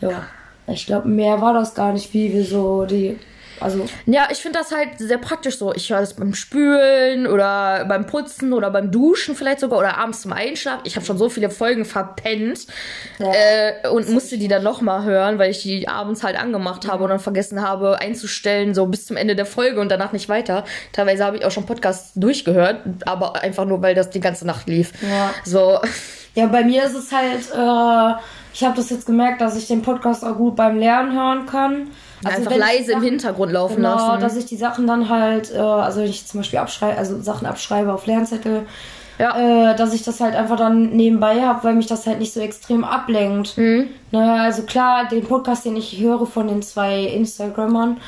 ja. 0.00 0.22
Ich 0.66 0.86
glaube, 0.86 1.06
mehr 1.08 1.42
war 1.42 1.52
das 1.52 1.74
gar 1.74 1.92
nicht, 1.92 2.14
wie 2.14 2.32
wir 2.32 2.44
so 2.44 2.86
die. 2.86 3.18
Also, 3.60 3.86
Ja, 4.06 4.28
ich 4.30 4.38
finde 4.38 4.58
das 4.58 4.72
halt 4.72 4.98
sehr 4.98 5.18
praktisch 5.18 5.58
so. 5.58 5.74
Ich 5.74 5.90
höre 5.90 6.00
das 6.00 6.14
beim 6.14 6.34
Spülen 6.34 7.26
oder 7.26 7.84
beim 7.86 8.06
Putzen 8.06 8.52
oder 8.52 8.70
beim 8.70 8.90
Duschen 8.90 9.34
vielleicht 9.34 9.60
sogar 9.60 9.78
oder 9.78 9.96
abends 9.98 10.22
zum 10.22 10.32
Einschlafen. 10.32 10.82
Ich 10.84 10.96
habe 10.96 11.06
schon 11.06 11.18
so 11.18 11.28
viele 11.28 11.50
Folgen 11.50 11.84
verpennt 11.84 12.66
Ja. 13.18 13.32
äh, 13.32 13.88
und 13.88 14.08
musste 14.10 14.38
die 14.38 14.48
dann 14.48 14.62
nochmal 14.62 15.04
hören, 15.04 15.38
weil 15.38 15.50
ich 15.50 15.62
die 15.62 15.88
abends 15.88 16.22
halt 16.22 16.38
angemacht 16.38 16.86
habe 16.88 17.04
und 17.04 17.10
dann 17.10 17.20
vergessen 17.20 17.62
habe 17.62 18.00
einzustellen, 18.00 18.74
so 18.74 18.86
bis 18.86 19.06
zum 19.06 19.16
Ende 19.16 19.36
der 19.36 19.46
Folge 19.46 19.80
und 19.80 19.88
danach 19.90 20.12
nicht 20.12 20.28
weiter. 20.28 20.64
Teilweise 20.92 21.24
habe 21.24 21.36
ich 21.36 21.44
auch 21.44 21.50
schon 21.50 21.66
Podcasts 21.66 22.12
durchgehört, 22.14 22.80
aber 23.06 23.36
einfach 23.42 23.64
nur, 23.64 23.82
weil 23.82 23.94
das 23.94 24.10
die 24.10 24.20
ganze 24.20 24.46
Nacht 24.46 24.68
lief. 24.68 24.92
Ja. 25.02 25.32
So, 25.44 25.78
ja, 26.34 26.46
bei 26.46 26.64
mir 26.64 26.84
ist 26.84 26.94
es 26.94 27.12
halt, 27.12 27.50
äh, 27.54 28.20
ich 28.54 28.62
habe 28.64 28.76
das 28.76 28.88
jetzt 28.88 29.04
gemerkt, 29.06 29.40
dass 29.40 29.56
ich 29.56 29.66
den 29.66 29.82
Podcast 29.82 30.24
auch 30.24 30.36
gut 30.36 30.56
beim 30.56 30.78
Lernen 30.78 31.12
hören 31.12 31.44
kann. 31.46 31.88
einfach 32.24 32.46
wenn 32.46 32.52
ich 32.52 32.58
leise 32.58 32.92
im 32.92 32.98
Sachen- 33.00 33.02
Hintergrund 33.02 33.52
laufen 33.52 33.76
Genau, 33.76 33.96
lassen. 33.96 34.20
dass 34.22 34.36
ich 34.36 34.46
die 34.46 34.56
Sachen 34.56 34.86
dann 34.86 35.08
halt, 35.08 35.52
äh, 35.52 35.58
also 35.58 36.00
wenn 36.00 36.08
ich 36.08 36.26
zum 36.26 36.40
Beispiel 36.40 36.60
abschreibe, 36.60 36.96
also 36.96 37.20
Sachen 37.20 37.46
abschreibe 37.46 37.92
auf 37.92 38.06
Lernzettel, 38.06 38.66
ja. 39.18 39.72
äh, 39.72 39.76
dass 39.76 39.92
ich 39.92 40.02
das 40.04 40.20
halt 40.20 40.34
einfach 40.34 40.56
dann 40.56 40.90
nebenbei 40.90 41.42
habe, 41.42 41.64
weil 41.64 41.74
mich 41.74 41.86
das 41.86 42.06
halt 42.06 42.20
nicht 42.20 42.32
so 42.32 42.40
extrem 42.40 42.84
ablenkt. 42.84 43.58
Mhm. 43.58 43.88
Ne, 44.12 44.40
also 44.40 44.62
klar, 44.62 45.06
den 45.08 45.24
Podcast, 45.24 45.64
den 45.64 45.76
ich 45.76 45.98
höre 46.00 46.24
von 46.26 46.46
den 46.48 46.62
zwei 46.62 47.00
Instagrammern 47.02 47.98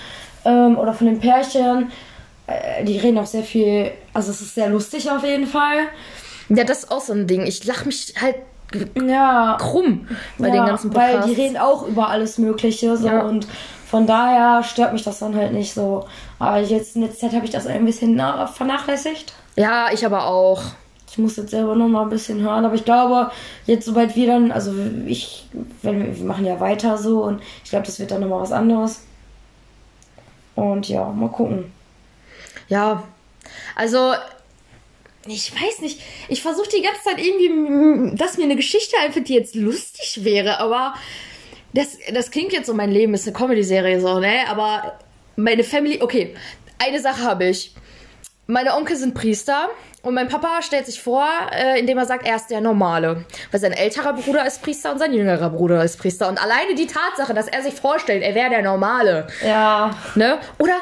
ähm, 0.44 0.78
oder 0.78 0.94
von 0.94 1.06
den 1.08 1.18
Pärchen, 1.20 1.90
äh, 2.46 2.84
die 2.84 2.98
reden 2.98 3.18
auch 3.18 3.26
sehr 3.26 3.42
viel, 3.42 3.90
also 4.14 4.30
es 4.30 4.40
ist 4.40 4.54
sehr 4.54 4.68
lustig 4.68 5.10
auf 5.10 5.24
jeden 5.24 5.46
Fall. 5.46 5.88
ja, 6.48 6.62
das 6.64 6.84
ist 6.84 6.90
auch 6.92 7.00
so 7.00 7.12
ein 7.12 7.26
Ding. 7.26 7.42
Ich 7.46 7.64
lache 7.64 7.86
mich 7.86 8.14
halt 8.20 8.36
Ja, 9.06 9.56
krumm 9.60 10.06
bei 10.38 10.48
ja, 10.48 10.54
den 10.54 10.66
ganzen 10.66 10.94
weil 10.94 11.12
Podcasts. 11.14 11.34
die 11.34 11.40
reden 11.40 11.56
auch 11.56 11.86
über 11.86 12.08
alles 12.08 12.38
Mögliche 12.38 12.96
so 12.96 13.06
Ja. 13.08 13.20
und 13.22 13.46
von 13.88 14.06
daher 14.06 14.62
stört 14.64 14.92
mich 14.92 15.04
das 15.04 15.18
dann 15.20 15.34
halt 15.36 15.52
nicht 15.52 15.72
so. 15.72 16.06
Aber 16.38 16.58
jetzt 16.58 16.96
in 16.96 17.02
letzter 17.02 17.26
Zeit 17.28 17.34
habe 17.36 17.44
ich 17.44 17.52
das 17.52 17.66
ein 17.66 17.84
bisschen 17.84 18.14
na- 18.16 18.46
vernachlässigt. 18.46 19.32
ja, 19.56 19.86
ich 19.92 20.04
aber 20.04 20.26
auch. 20.26 20.62
Ich 21.08 21.18
muss 21.18 21.36
jetzt 21.36 21.52
selber 21.52 21.74
noch 21.76 21.88
mal 21.88 22.02
ein 22.02 22.10
bisschen 22.10 22.40
hören, 22.40 22.64
aber 22.64 22.74
ich 22.74 22.84
glaube, 22.84 23.30
jetzt 23.64 23.86
sobald 23.86 24.16
wir 24.16 24.26
dann, 24.26 24.52
also 24.52 24.72
ich, 25.06 25.46
wenn 25.82 26.04
wir, 26.04 26.18
wir 26.18 26.24
machen 26.26 26.44
ja 26.44 26.58
weiter 26.60 26.98
so 26.98 27.22
und 27.22 27.40
ich 27.64 27.70
glaube, 27.70 27.86
das 27.86 27.98
wird 27.98 28.10
dann 28.10 28.20
noch 28.20 28.28
mal 28.28 28.40
was 28.40 28.52
anderes. 28.52 29.02
Und 30.56 30.88
ja, 30.88 31.04
mal 31.08 31.28
gucken. 31.28 31.72
Ja, 32.68 33.02
also 33.76 34.12
ich 35.28 35.52
weiß 35.52 35.80
nicht. 35.80 36.00
Ich 36.28 36.42
versuche 36.42 36.68
die 36.68 36.82
ganze 36.82 37.02
Zeit 37.02 37.18
irgendwie, 37.18 38.16
dass 38.16 38.36
mir 38.38 38.44
eine 38.44 38.56
Geschichte 38.56 38.96
einfällt, 39.02 39.28
die 39.28 39.34
jetzt 39.34 39.54
lustig 39.54 40.24
wäre, 40.24 40.58
aber 40.58 40.94
das, 41.72 41.98
das 42.12 42.30
klingt 42.30 42.52
jetzt 42.52 42.66
so, 42.66 42.74
mein 42.74 42.90
Leben 42.90 43.14
ist 43.14 43.26
eine 43.26 43.36
Comedy-Serie 43.36 44.00
so, 44.00 44.18
ne? 44.18 44.48
Aber 44.48 44.98
meine 45.36 45.62
Family, 45.64 46.00
okay, 46.02 46.34
eine 46.78 47.00
Sache 47.00 47.22
habe 47.22 47.46
ich. 47.46 47.74
Meine 48.46 48.74
Onkel 48.74 48.96
sind 48.96 49.14
Priester 49.14 49.68
und 50.02 50.14
mein 50.14 50.28
Papa 50.28 50.62
stellt 50.62 50.86
sich 50.86 51.02
vor, 51.02 51.28
äh, 51.50 51.80
indem 51.80 51.98
er 51.98 52.06
sagt, 52.06 52.24
er 52.24 52.36
ist 52.36 52.46
der 52.46 52.60
Normale. 52.60 53.24
Weil 53.50 53.60
sein 53.60 53.72
älterer 53.72 54.12
Bruder 54.12 54.46
ist 54.46 54.62
Priester 54.62 54.92
und 54.92 54.98
sein 55.00 55.12
jüngerer 55.12 55.50
Bruder 55.50 55.82
ist 55.82 55.98
Priester. 55.98 56.28
Und 56.28 56.40
alleine 56.40 56.76
die 56.76 56.86
Tatsache, 56.86 57.34
dass 57.34 57.48
er 57.48 57.62
sich 57.62 57.74
vorstellt, 57.74 58.22
er 58.22 58.36
wäre 58.36 58.50
der 58.50 58.62
Normale, 58.62 59.26
Ja, 59.44 59.90
Ne? 60.14 60.38
Oder 60.58 60.76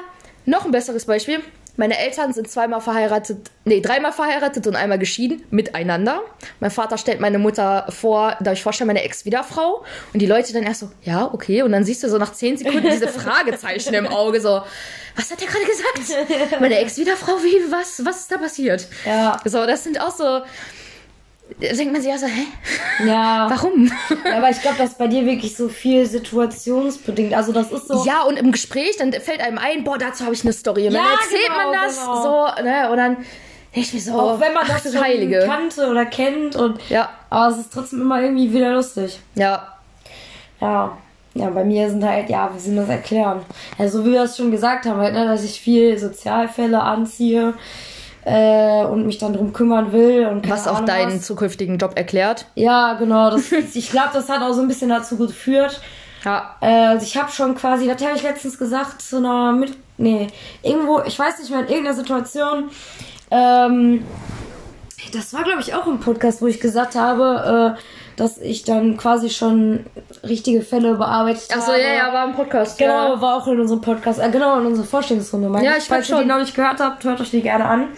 noch 0.45 0.67
ein 0.67 0.73
besseres 0.73 1.07
Beispiel. 1.07 1.41
Meine 1.77 1.99
Eltern 1.99 2.33
sind 2.33 2.49
zweimal 2.49 2.81
verheiratet, 2.81 3.51
nee, 3.65 3.81
dreimal 3.81 4.13
verheiratet 4.13 4.67
und 4.67 4.77
einmal 4.77 4.99
geschieden, 4.99 5.43
miteinander. 5.51 6.21
Mein 6.61 6.71
Vater 6.71 6.99
stellt 6.99 7.21
meine 7.21 7.39
Mutter 7.39 7.87
vor, 7.89 8.37
darf 8.41 8.55
ich 8.55 8.63
vorstellen, 8.63 8.87
meine 8.87 9.03
Ex-Wiederfrau. 9.03 9.85
Und 10.13 10.21
die 10.23 10.27
Leute 10.27 10.53
dann 10.53 10.63
erst 10.63 10.81
so, 10.81 10.91
ja, 11.03 11.33
okay. 11.33 11.63
Und 11.63 11.73
dann 11.73 11.85
siehst 11.85 12.03
du 12.05 12.09
so 12.09 12.19
nach 12.19 12.33
zehn 12.33 12.57
Sekunden 12.57 12.89
diese 12.89 13.09
Fragezeichen 13.21 13.93
im 13.95 14.07
Auge, 14.07 14.41
so, 14.41 14.63
was 15.17 15.31
hat 15.31 15.41
der 15.41 15.49
gerade 15.49 15.65
gesagt? 15.65 16.61
Meine 16.61 16.79
Ex-Wiederfrau, 16.79 17.43
wie, 17.43 17.73
was, 17.73 18.05
was 18.05 18.21
ist 18.21 18.31
da 18.33 18.39
passiert? 18.39 18.87
ja, 19.05 19.41
So, 19.45 19.67
das 19.67 19.83
sind 19.83 20.01
auch 20.01 20.15
so, 20.15 20.43
denkt 21.61 21.93
man 21.93 22.03
sich 22.03 22.13
auch 22.13 22.19
so, 22.19 22.27
hä? 22.27 22.47
ja. 23.07 23.47
Warum? 23.51 23.91
Ja, 24.25 24.39
aber 24.39 24.51
ich 24.51 24.61
glaube, 24.61 24.77
das 24.79 24.91
ist 24.91 24.99
bei 24.99 25.07
dir 25.09 25.25
wirklich 25.27 25.57
so 25.57 25.69
viel 25.69 26.07
situationsbedingt. 26.07 27.35
Also 27.35 27.53
das 27.53 27.71
ist 27.71 27.89
so. 27.89 28.05
Ja, 28.05 28.23
und 28.23 28.37
im 28.39 28.53
Gespräch, 28.53 28.97
dann 28.99 29.13
fällt 29.13 29.41
einem 29.41 29.59
ein, 29.59 29.85
boah, 29.85 29.99
dazu 29.99 30.25
habe 30.25 30.35
ich 30.35 30.43
eine 30.43 30.53
Story. 30.53 30.87
Und 30.89 30.95
Ja, 30.95 31.03
dann 31.03 31.13
erzählt 31.13 31.47
genau, 31.47 31.71
man 31.71 31.73
das 31.73 31.99
genau. 32.01 32.23
so, 32.57 32.63
ne? 32.63 32.91
Und 32.91 32.97
dann 32.97 33.17
ich 33.77 33.93
mir 33.93 34.01
so, 34.01 34.13
Auch 34.13 34.41
wenn 34.41 34.55
man 34.55 34.67
das 34.69 34.97
Heilige. 34.97 35.41
kannte 35.47 35.89
oder 35.91 36.07
kennt 36.07 36.55
und 36.57 36.79
Ja, 36.89 37.11
aber 37.29 37.53
es 37.53 37.59
ist 37.61 37.73
trotzdem 37.73 38.01
immer 38.03 38.23
irgendwie 38.23 38.53
wieder 38.53 38.73
lustig. 38.73 39.19
ja. 39.35 39.71
Ja. 40.61 40.97
Ja, 41.37 41.51
bei 41.51 41.65
mir 41.65 41.91
sind 41.91 42.05
halt, 42.05 42.31
ja, 42.31 42.49
wie 42.55 42.61
soll 42.61 42.75
man 42.75 42.87
das 42.87 42.95
erklären? 42.95 43.41
Ja, 43.77 43.89
so 43.89 44.05
wie 44.07 44.13
wir 44.13 44.23
es 44.23 44.37
schon 44.37 44.53
gesagt 44.53 44.87
haben, 44.87 45.01
halt, 45.01 45.15
ne, 45.15 45.25
dass 45.27 45.43
ich 45.43 45.61
viel 45.61 45.99
Sozialfälle 45.99 46.81
anziehe 46.81 47.55
äh, 48.25 48.85
und 48.85 49.07
mich 49.07 49.19
dann 49.19 49.33
drum 49.33 49.53
kümmern 49.53 49.93
will 49.93 50.27
und 50.27 50.49
Was 50.49 50.67
auch 50.67 50.77
Ahnung 50.77 50.87
deinen 50.87 51.17
was. 51.17 51.23
zukünftigen 51.27 51.79
Job 51.79 51.93
erklärt. 51.97 52.47
Ja, 52.55 52.95
genau. 52.95 53.31
Das, 53.31 53.53
ich 53.75 53.91
glaube, 53.91 54.11
das 54.13 54.29
hat 54.29 54.43
auch 54.43 54.53
so 54.53 54.63
ein 54.63 54.69
bisschen 54.69 54.89
dazu 54.89 55.17
geführt. 55.17 55.81
Ja. 56.25 56.57
Äh, 56.61 56.87
also 56.87 57.05
ich 57.05 57.17
habe 57.17 57.31
schon 57.31 57.55
quasi, 57.55 57.87
das 57.87 58.03
habe 58.03 58.17
ich 58.17 58.23
letztens 58.23 58.59
gesagt, 58.59 59.03
zu 59.03 59.19
einer 59.19 59.53
mit, 59.53 59.77
nee, 59.99 60.29
irgendwo, 60.63 61.03
ich 61.07 61.19
weiß 61.19 61.39
nicht 61.39 61.51
mehr, 61.51 61.61
in 61.61 61.69
irgendeiner 61.69 61.97
Situation. 61.97 62.71
Ähm, 63.31 64.05
das 65.13 65.33
war, 65.35 65.45
glaube 65.45 65.61
ich, 65.61 65.75
auch 65.75 65.87
im 65.87 66.01
Podcast, 66.01 66.41
wo 66.43 66.47
ich 66.47 66.61
gesagt 66.61 66.95
habe, 66.95 67.77
äh, 67.77 67.81
dass 68.17 68.39
ich 68.39 68.65
dann 68.65 68.97
quasi 68.97 69.29
schon 69.31 69.87
richtige 70.23 70.63
Fälle 70.63 70.95
bearbeitet 70.95 71.49
Achso, 71.55 71.73
habe. 71.73 71.81
ja, 71.83 71.95
ja, 71.95 72.13
war 72.13 72.27
im 72.29 72.35
Podcast. 72.35 72.79
Genau, 72.79 73.15
Ja. 73.15 73.21
war 73.21 73.37
auch 73.37 73.47
in 73.49 73.61
unserem 73.61 73.81
Podcast, 73.81 74.21
äh, 74.21 74.31
genau, 74.31 74.59
in 74.61 74.67
unserer 74.67 74.87
Vorstellungsrunde. 74.87 75.49
Ja, 75.63 75.77
ich 75.77 75.85
Falls 75.85 76.07
glaub 76.07 76.21
ihr 76.21 76.23
die 76.25 76.29
noch 76.29 76.39
nicht 76.39 76.55
gehört 76.55 76.81
habt, 76.81 77.03
hört 77.05 77.21
euch 77.21 77.31
die 77.31 77.43
gerne 77.43 77.65
an. 77.65 77.89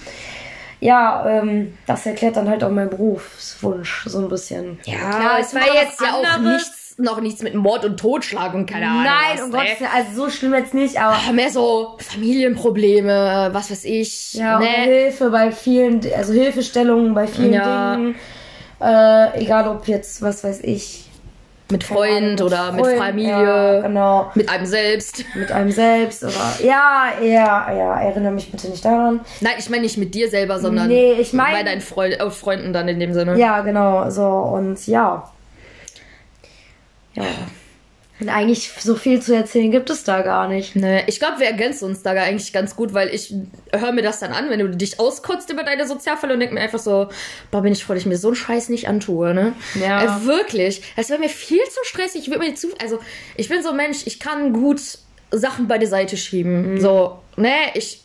Ja, 0.81 1.27
ähm, 1.27 1.77
das 1.87 2.05
erklärt 2.07 2.37
dann 2.37 2.49
halt 2.49 2.63
auch 2.63 2.71
meinen 2.71 2.91
Berufswunsch 2.91 4.05
so 4.07 4.19
ein 4.19 4.29
bisschen. 4.29 4.79
Ja, 4.85 5.11
Klar, 5.11 5.39
es 5.41 5.55
war 5.55 5.63
jetzt 5.75 6.01
ja 6.01 6.13
auch 6.15 6.25
anderes. 6.25 6.86
Noch 6.99 7.21
nichts 7.21 7.43
mit 7.43 7.55
Mord 7.55 7.85
und 7.85 7.99
Totschlag 8.01 8.55
und 8.55 8.67
keine 8.67 8.87
Ahnung. 8.89 9.03
Nein, 9.05 9.15
was, 9.35 9.43
um? 9.43 9.51
Gottes 9.53 9.81
Willen, 9.81 9.91
also 9.95 10.25
so 10.25 10.31
schlimm 10.31 10.55
jetzt 10.55 10.75
nicht, 10.75 10.99
aber 11.01 11.15
Aber 11.17 11.33
Mehr 11.35 11.51
so 11.51 11.97
Familienprobleme, 11.99 13.51
was 13.53 13.71
weiß 13.71 13.85
ich. 13.85 14.35
ja, 14.35 14.59
ne? 14.59 14.67
Hilfe 14.67 15.31
bei 15.31 15.53
vielen, 15.53 16.01
also 16.17 16.33
Hilfestellungen 16.33 17.15
bei 17.15 17.27
vielen 17.27 17.53
Ja. 17.53 17.97
Dingen. 17.97 18.15
Äh, 18.81 19.41
egal 19.43 19.69
ob 19.69 19.87
jetzt, 19.89 20.21
was 20.23 20.45
weiß 20.45 20.61
ich. 20.63 21.03
Mit 21.69 21.85
keine 21.85 21.99
Ahnung, 22.01 22.13
Freund 22.37 22.43
oder 22.43 22.73
mit 22.73 22.85
Freund, 22.87 22.99
Familie, 22.99 23.33
Ja, 23.33 23.81
genau. 23.81 24.31
mit 24.35 24.49
einem 24.49 24.67
selbst. 24.67 25.25
Mit 25.35 25.51
einem 25.51 25.73
selbst 25.73 26.23
oder. 26.23 26.33
Ja, 26.63 27.09
ja, 27.21 27.73
ja, 27.73 28.01
erinnere 28.01 28.31
mich 28.33 28.53
bitte 28.53 28.69
nicht 28.69 28.85
daran. 28.85 29.21
Nein, 29.41 29.55
ich 29.59 29.69
meine 29.69 29.83
nicht 29.83 29.99
mit 29.99 30.15
dir 30.15 30.29
selber, 30.31 30.61
sondern 30.61 30.87
Nee, 30.89 31.15
ich 31.15 31.33
mein- 31.33 31.53
bei 31.55 31.63
deinen 31.65 31.81
Freund, 31.81 32.21
äh, 32.21 32.31
Freunden 32.31 32.73
dann 32.73 32.87
in 32.87 33.01
dem 33.01 33.13
Sinne. 33.15 33.37
Ja, 33.37 33.63
genau, 33.63 34.09
so 34.11 34.23
und 34.25 34.87
ja. 34.87 35.29
Ja. 37.17 37.25
Und 38.19 38.31
eigentlich 38.31 38.71
so 38.79 38.95
viel 38.95 39.21
zu 39.21 39.35
erzählen 39.35 39.71
gibt 39.71 39.91
es 39.91 40.03
da 40.03 40.23
gar 40.23 40.49
nicht. 40.49 40.75
Nee, 40.75 41.05
ich 41.07 41.19
glaube, 41.19 41.39
wir 41.39 41.47
ergänzen 41.47 41.85
uns 41.85 42.03
da 42.03 42.13
eigentlich 42.13 42.51
ganz 42.51 42.75
gut, 42.75 42.95
weil 42.95 43.15
ich 43.15 43.35
höre 43.73 43.93
mir 43.93 44.01
das 44.01 44.21
dann 44.21 44.33
an, 44.33 44.49
wenn 44.49 44.59
du 44.59 44.71
dich 44.71 44.99
auskotzt 44.99 45.51
über 45.51 45.65
deine 45.65 45.87
Sozialfälle 45.87 46.33
und 46.33 46.41
denk 46.41 46.53
mir 46.53 46.63
einfach 46.63 46.79
so, 46.79 47.09
boah, 47.51 47.61
bin 47.61 47.75
ich 47.75 47.85
froh, 47.85 47.93
dass 47.93 48.03
ich 48.03 48.09
mir 48.09 48.17
so 48.17 48.29
einen 48.29 48.37
Scheiß 48.37 48.71
nicht 48.71 48.89
antue, 48.89 49.35
ne? 49.35 49.53
Ja. 49.75 50.03
Äh, 50.03 50.25
wirklich. 50.25 50.83
Es 50.97 51.11
wäre 51.11 51.21
mir 51.21 51.29
viel 51.29 51.63
zu 51.65 51.81
stressig. 51.83 52.23
Ich 52.23 52.29
würde 52.29 52.41
mir 52.41 52.55
zu, 52.55 52.69
also 52.81 53.01
ich 53.37 53.51
bin 53.51 53.63
so 53.63 53.71
ein 53.71 53.77
Mensch, 53.77 54.07
ich 54.07 54.19
kann 54.19 54.55
gut 54.55 54.81
Sachen 55.31 55.69
bei 55.69 55.77
der 55.77 55.89
Seite 55.89 56.17
schieben. 56.17 56.81
So, 56.81 57.19
ne, 57.37 57.53
ich 57.75 58.03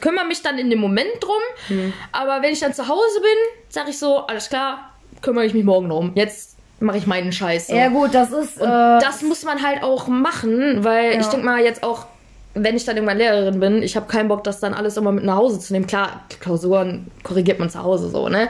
kümmere 0.00 0.26
mich 0.26 0.42
dann 0.42 0.58
in 0.58 0.70
dem 0.70 0.78
Moment 0.78 1.10
drum, 1.20 1.92
aber 2.12 2.40
wenn 2.42 2.52
ich 2.52 2.60
dann 2.60 2.72
zu 2.72 2.86
Hause 2.86 3.20
bin, 3.20 3.58
sage 3.68 3.90
ich 3.90 3.98
so, 3.98 4.18
alles 4.26 4.48
klar, 4.48 4.92
kümmere 5.22 5.44
ich 5.44 5.54
mich 5.54 5.64
morgen 5.64 5.88
drum. 5.88 6.12
Jetzt 6.14 6.55
mache 6.80 6.98
ich 6.98 7.06
meinen 7.06 7.32
Scheiß. 7.32 7.68
So. 7.68 7.74
Ja, 7.74 7.88
gut, 7.88 8.14
das 8.14 8.30
ist. 8.32 8.60
Und 8.60 8.68
äh, 8.68 8.98
das 9.00 9.22
muss 9.22 9.44
man 9.44 9.62
halt 9.62 9.82
auch 9.82 10.08
machen, 10.08 10.84
weil 10.84 11.12
Ja. 11.14 11.20
ich 11.20 11.26
denke 11.26 11.46
mal 11.46 11.60
jetzt 11.62 11.82
auch, 11.82 12.06
wenn 12.54 12.76
ich 12.76 12.84
dann 12.84 12.96
irgendwann 12.96 13.18
Lehrerin 13.18 13.60
bin, 13.60 13.82
ich 13.82 13.96
habe 13.96 14.06
keinen 14.06 14.28
Bock, 14.28 14.44
das 14.44 14.60
dann 14.60 14.72
alles 14.74 14.96
immer 14.96 15.12
mit 15.12 15.24
nach 15.24 15.36
Hause 15.36 15.58
zu 15.60 15.72
nehmen. 15.72 15.86
Klar, 15.86 16.22
Klausuren 16.40 17.10
korrigiert 17.22 17.58
man 17.58 17.68
zu 17.70 17.82
Hause 17.82 18.08
so, 18.08 18.28
ne? 18.28 18.48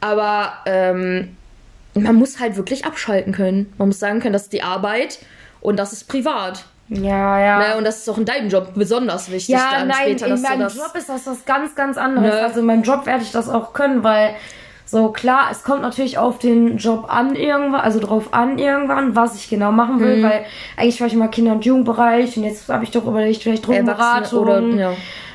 Aber 0.00 0.52
ähm, 0.66 1.36
man 1.94 2.16
muss 2.16 2.40
halt 2.40 2.56
wirklich 2.56 2.84
abschalten 2.84 3.32
können. 3.32 3.72
Man 3.78 3.88
muss 3.88 4.00
sagen 4.00 4.20
können, 4.20 4.32
das 4.32 4.42
ist 4.44 4.52
die 4.52 4.62
Arbeit 4.64 5.18
und 5.60 5.76
das 5.78 5.92
ist 5.92 6.08
privat. 6.08 6.64
ja, 6.88 7.38
ja. 7.38 7.58
Ne? 7.60 7.76
Und 7.76 7.84
das 7.84 7.98
ist 7.98 8.08
auch 8.10 8.18
in 8.18 8.24
deinem 8.24 8.48
Job 8.48 8.72
besonders 8.74 9.30
wichtig. 9.30 9.54
Ja, 9.54 9.68
dann 9.72 9.88
nein, 9.88 10.18
später, 10.18 10.26
in 10.26 10.42
meinem 10.42 10.60
das, 10.60 10.76
Job 10.76 10.92
ist 10.96 11.08
das 11.08 11.26
was 11.26 11.44
ganz, 11.44 11.74
ganz 11.76 11.96
anderes. 11.96 12.34
Ne? 12.34 12.40
Also 12.40 12.60
in 12.60 12.66
meinem 12.66 12.82
Job 12.82 13.06
werde 13.06 13.22
ich 13.22 13.30
das 13.30 13.48
auch 13.48 13.72
können, 13.72 14.02
weil 14.02 14.34
so 14.86 15.08
klar, 15.08 15.48
es 15.50 15.62
kommt 15.64 15.82
natürlich 15.82 16.18
auf 16.18 16.38
den 16.38 16.76
Job 16.76 17.06
an 17.08 17.34
irgendwann, 17.34 17.80
also 17.80 17.98
drauf 18.00 18.28
an 18.32 18.58
irgendwann, 18.58 19.16
was 19.16 19.34
ich 19.36 19.48
genau 19.48 19.72
machen 19.72 19.96
Mhm. 19.96 20.00
will, 20.00 20.22
weil 20.22 20.44
eigentlich 20.76 21.00
war 21.00 21.06
ich 21.08 21.14
immer 21.14 21.28
Kinder- 21.28 21.52
und 21.52 21.64
Jugendbereich 21.64 22.36
und 22.36 22.44
jetzt 22.44 22.68
habe 22.68 22.84
ich 22.84 22.90
doch 22.90 23.06
überlegt, 23.06 23.42
vielleicht 23.42 23.66
Drogenberatung. 23.66 24.38
oder 24.42 24.60
ja. 24.60 24.92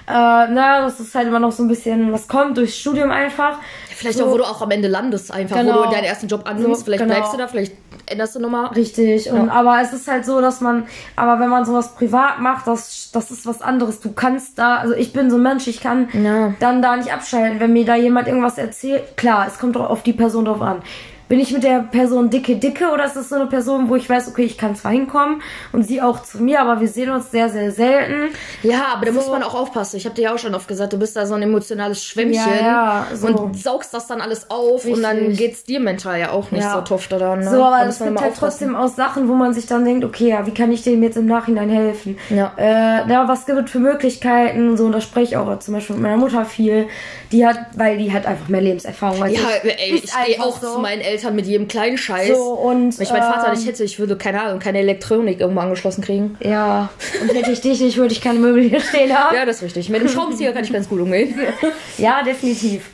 Äh, 0.09 0.11
na, 0.11 0.81
das 0.81 0.99
ist 0.99 1.13
halt 1.13 1.27
immer 1.27 1.39
noch 1.39 1.51
so 1.51 1.61
ein 1.63 1.67
bisschen, 1.67 2.11
das 2.11 2.27
kommt 2.27 2.57
durchs 2.57 2.77
Studium 2.77 3.11
einfach. 3.11 3.59
Vielleicht 3.95 4.17
So. 4.17 4.25
auch, 4.25 4.31
wo 4.31 4.37
du 4.37 4.43
auch 4.43 4.61
am 4.61 4.71
Ende 4.71 4.87
landest, 4.87 5.31
einfach, 5.31 5.57
wo 5.57 5.59
Genau. 5.61 5.83
du 5.83 5.91
deinen 5.91 6.05
ersten 6.05 6.27
Job 6.27 6.49
annimmst. 6.49 6.79
So, 6.79 6.85
vielleicht 6.85 7.03
genau. 7.03 7.13
bleibst 7.13 7.33
du 7.33 7.37
da, 7.37 7.47
vielleicht 7.47 7.73
änderst 8.07 8.33
du 8.35 8.39
nochmal. 8.39 8.67
Richtig. 8.67 9.29
Und 9.31 9.49
aber 9.49 9.81
es 9.81 9.93
ist 9.93 10.07
halt 10.07 10.25
so, 10.25 10.41
dass 10.41 10.61
man, 10.61 10.87
aber 11.15 11.39
wenn 11.39 11.49
man 11.49 11.63
sowas 11.65 11.93
privat 11.95 12.39
macht, 12.39 12.65
das, 12.65 13.11
das 13.11 13.29
ist 13.29 13.45
was 13.45 13.61
anderes. 13.61 13.99
Du 13.99 14.11
kannst 14.13 14.57
da, 14.57 14.77
also 14.77 14.95
ich 14.95 15.13
bin 15.13 15.29
so 15.29 15.35
ein 15.35 15.43
Mensch, 15.43 15.67
ich 15.67 15.79
kann 15.81 16.07
Ja. 16.13 16.53
dann 16.59 16.81
da 16.81 16.95
nicht 16.95 17.13
abschalten, 17.13 17.59
wenn 17.59 17.73
mir 17.73 17.85
da 17.85 17.95
jemand 17.95 18.27
irgendwas 18.27 18.57
erzählt. 18.57 19.15
Klar, 19.17 19.45
es 19.47 19.59
kommt 19.59 19.77
auf 19.77 20.01
die 20.01 20.13
Person 20.13 20.45
drauf 20.45 20.61
an. 20.61 20.81
Bin 21.29 21.39
ich 21.39 21.53
mit 21.53 21.63
der 21.63 21.81
Person 21.91 22.29
dicke, 22.31 22.55
dicke 22.55 22.89
oder 22.91 23.05
ist 23.05 23.15
das 23.15 23.29
so 23.29 23.35
eine 23.35 23.45
Person, 23.45 23.87
wo 23.87 23.95
ich 23.95 24.09
weiß, 24.09 24.27
okay, 24.29 24.43
ich 24.43 24.57
kann 24.57 24.75
zwar 24.75 24.91
hinkommen 24.91 25.41
und 25.71 25.83
sie 25.83 26.01
auch 26.01 26.23
zu 26.23 26.39
mir, 26.43 26.59
aber 26.59 26.81
wir 26.81 26.87
sehen 26.87 27.11
uns 27.11 27.29
sehr, 27.29 27.49
sehr 27.49 27.71
selten. 27.71 28.33
Ja, 28.63 28.87
aber 28.95 29.05
da 29.05 29.11
muss 29.11 29.27
man 29.29 29.43
auch 29.43 29.53
aufpassen. 29.53 29.97
Ich 29.97 30.05
habe 30.05 30.15
dir 30.15 30.23
ja 30.23 30.33
auch 30.33 30.39
schon 30.39 30.55
oft 30.55 30.67
gesagt, 30.67 30.91
du 30.91 30.97
bist 30.97 31.15
da 31.15 31.27
so 31.27 31.35
ein 31.35 31.43
emotionales 31.43 32.03
Schwämmchen 32.03 32.41
Ja, 32.51 33.05
ja, 33.11 33.15
so. 33.15 33.27
und 33.27 33.55
saugst 33.61 33.93
das 33.93 34.07
dann 34.07 34.21
alles 34.21 34.49
auf 34.49 34.85
und 34.85 35.03
dann 35.03 35.17
Richtig. 35.17 35.37
geht's 35.37 35.63
dir 35.65 35.79
mental 35.79 36.19
ja 36.19 36.31
auch 36.31 36.49
nicht 36.49 36.63
Ja. 36.63 36.73
so 36.73 36.81
tough 36.81 37.07
oder 37.13 37.35
ne? 37.35 37.47
So, 37.47 37.63
aber 37.63 37.85
es 37.87 37.99
gibt 37.99 38.19
halt 38.19 38.33
trotzdem 38.35 38.75
auch 38.75 38.87
Sachen, 38.87 39.29
wo 39.29 39.33
man 39.35 39.53
sich 39.53 39.67
dann 39.67 39.85
denkt, 39.85 40.03
okay, 40.03 40.29
ja, 40.29 40.47
wie 40.47 40.53
kann 40.55 40.71
ich 40.71 40.81
dem 40.81 41.03
jetzt 41.03 41.15
im 41.17 41.27
Nachhinein 41.27 41.69
helfen? 41.69 42.17
Ja. 42.31 42.53
Äh, 42.57 43.07
ja, 43.07 43.27
was 43.27 43.45
gibt 43.45 43.59
es 43.65 43.71
für 43.71 43.77
Möglichkeiten? 43.79 44.77
So, 44.77 44.85
und 44.85 44.93
da 44.93 45.01
spreche 45.01 45.25
ich 45.25 45.37
auch 45.37 45.59
zum 45.59 45.75
Beispiel 45.75 45.95
mit 45.95 46.01
meiner 46.01 46.17
Mutter 46.17 46.43
viel. 46.43 46.87
Die 47.31 47.45
hat, 47.45 47.59
weil 47.75 47.99
die 47.99 48.11
hat 48.11 48.25
einfach 48.25 48.47
mehr 48.47 48.61
Lebenserfahrung 48.61 49.21
als 49.21 49.33
Ja, 49.35 49.41
ich. 49.63 49.79
ey, 49.79 49.93
ich 49.93 50.01
gehe 50.05 50.15
einfach 50.35 50.45
auch 50.47 50.59
so. 50.59 50.73
zu 50.73 50.79
meinen 50.79 51.01
Eltern 51.01 51.18
mit 51.31 51.45
jedem 51.45 51.67
kleinen 51.67 51.97
Scheiß. 51.97 52.37
So, 52.37 52.53
und, 52.53 52.97
Wenn 52.97 53.03
ich 53.03 53.11
meinen 53.11 53.23
Vater 53.23 53.47
ähm, 53.47 53.53
nicht 53.53 53.67
hätte, 53.67 53.83
ich 53.83 53.99
würde, 53.99 54.17
keine 54.17 54.41
Ahnung, 54.41 54.59
keine 54.59 54.79
Elektronik 54.79 55.39
irgendwo 55.39 55.61
angeschlossen 55.61 56.03
kriegen. 56.03 56.37
Ja, 56.41 56.89
und 57.21 57.33
hätte 57.33 57.51
ich 57.51 57.61
dich 57.61 57.79
nicht, 57.79 57.97
würde 57.97 58.13
ich 58.13 58.21
keine 58.21 58.39
Möbel 58.39 58.63
hier 58.63 58.81
stehen 58.81 59.15
haben. 59.15 59.35
Ja, 59.35 59.45
das 59.45 59.57
ist 59.57 59.63
richtig. 59.63 59.89
Mit 59.89 60.01
dem 60.01 60.09
Schraubenzieher 60.09 60.51
kann 60.53 60.63
ich 60.63 60.73
ganz 60.73 60.89
gut 60.89 60.99
umgehen. 60.99 61.35
Ja, 61.97 62.23
definitiv. 62.23 62.89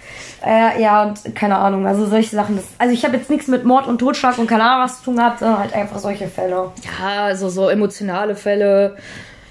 Äh, 0.46 0.82
ja, 0.82 1.04
und 1.04 1.36
keine 1.36 1.58
Ahnung, 1.58 1.86
also 1.88 2.06
solche 2.06 2.36
Sachen. 2.36 2.56
Das, 2.56 2.66
also 2.78 2.94
ich 2.94 3.04
habe 3.04 3.18
jetzt 3.18 3.30
nichts 3.30 3.48
mit 3.48 3.66
Mord 3.66 3.88
und 3.88 4.00
Totschlag 4.00 4.38
und 4.38 4.48
keine 4.48 4.64
Ahnung 4.64 4.86
was 4.86 5.00
zu 5.00 5.06
tun 5.06 5.18
gehabt, 5.18 5.40
sondern 5.40 5.60
halt 5.60 5.74
einfach 5.74 6.00
solche 6.00 6.28
Fälle. 6.28 6.72
Ja, 7.00 7.24
also 7.26 7.50
so 7.50 7.70
emotionale 7.70 8.36
Fälle. 8.36 8.98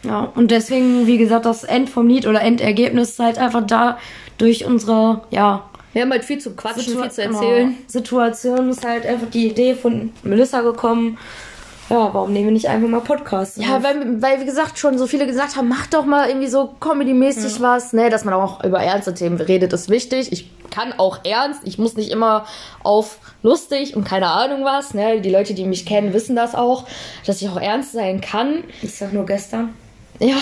Ja, 0.05 0.31
und 0.35 0.51
deswegen, 0.51 1.07
wie 1.07 1.19
gesagt, 1.19 1.47
das 1.47 1.65
End 1.65 1.89
vom 1.89 2.07
Lied 2.07 2.27
oder 2.27 2.43
Endergebnis 2.43 3.11
ist 3.11 3.19
halt 3.19 3.39
einfach 3.39 3.67
da 3.67 3.99
durch 4.39 4.67
unsere, 4.67 5.23
ja, 5.31 5.65
Wir 5.95 6.03
haben 6.03 6.11
halt 6.11 6.25
viel 6.25 6.39
zu 6.39 6.55
quatschen, 6.55 6.93
Situa- 6.95 7.03
viel 7.03 7.11
zu 7.11 7.23
erzählen. 7.23 7.69
Genau. 7.69 7.79
Situation 7.87 8.69
ist 8.69 8.85
halt 8.85 9.07
einfach 9.07 9.31
die 9.31 9.47
Idee 9.49 9.75
von 9.75 10.13
Melissa 10.23 10.61
gekommen. 10.61 11.17
Ja, 11.91 12.13
warum 12.15 12.33
nehmen 12.33 12.47
wir 12.47 12.53
nicht 12.53 12.69
einfach 12.69 12.89
mal 12.89 13.01
Podcasts? 13.03 13.59
Ja, 13.59 13.83
weil, 13.83 14.21
weil, 14.23 14.41
wie 14.41 14.47
gesagt, 14.47 14.79
schon 14.79 14.97
so 14.97 15.07
viele 15.07 15.27
gesagt 15.27 15.57
haben, 15.57 15.69
mach 15.69 15.87
doch 15.87 16.07
mal 16.07 16.29
irgendwie 16.29 16.47
so 16.49 16.75
comedy-mäßig 16.81 17.61
was, 17.61 17.93
ne, 17.93 18.09
dass 18.09 18.25
man 18.25 18.33
auch 18.33 18.65
über 18.65 18.81
ernste 18.81 19.13
Themen 19.13 19.39
redet, 19.39 19.73
ist 19.75 19.91
wichtig. 19.91 20.33
Ich 20.33 20.51
kann 20.71 20.95
auch 20.95 21.21
ernst, 21.27 21.61
ich 21.65 21.77
muss 21.79 21.95
nicht 21.95 22.11
immer 22.11 22.47
auf 22.83 23.19
lustig 23.43 23.95
und 23.95 24.05
keine 24.05 24.29
Ahnung 24.29 24.65
was, 24.65 24.95
ne, 24.95 25.21
die 25.21 25.31
Leute, 25.31 25.53
die 25.53 25.67
mich 25.67 25.85
kennen, 25.85 26.15
wissen 26.15 26.35
das 26.35 26.55
auch, 26.55 26.87
dass 27.27 27.43
ich 27.43 27.49
auch 27.51 27.61
ernst 27.61 27.93
sein 27.93 28.23
kann. 28.23 28.65
Ich 28.81 28.95
sag 28.95 29.13
nur 29.13 29.27
gestern. 29.27 29.75
Ja, 30.21 30.37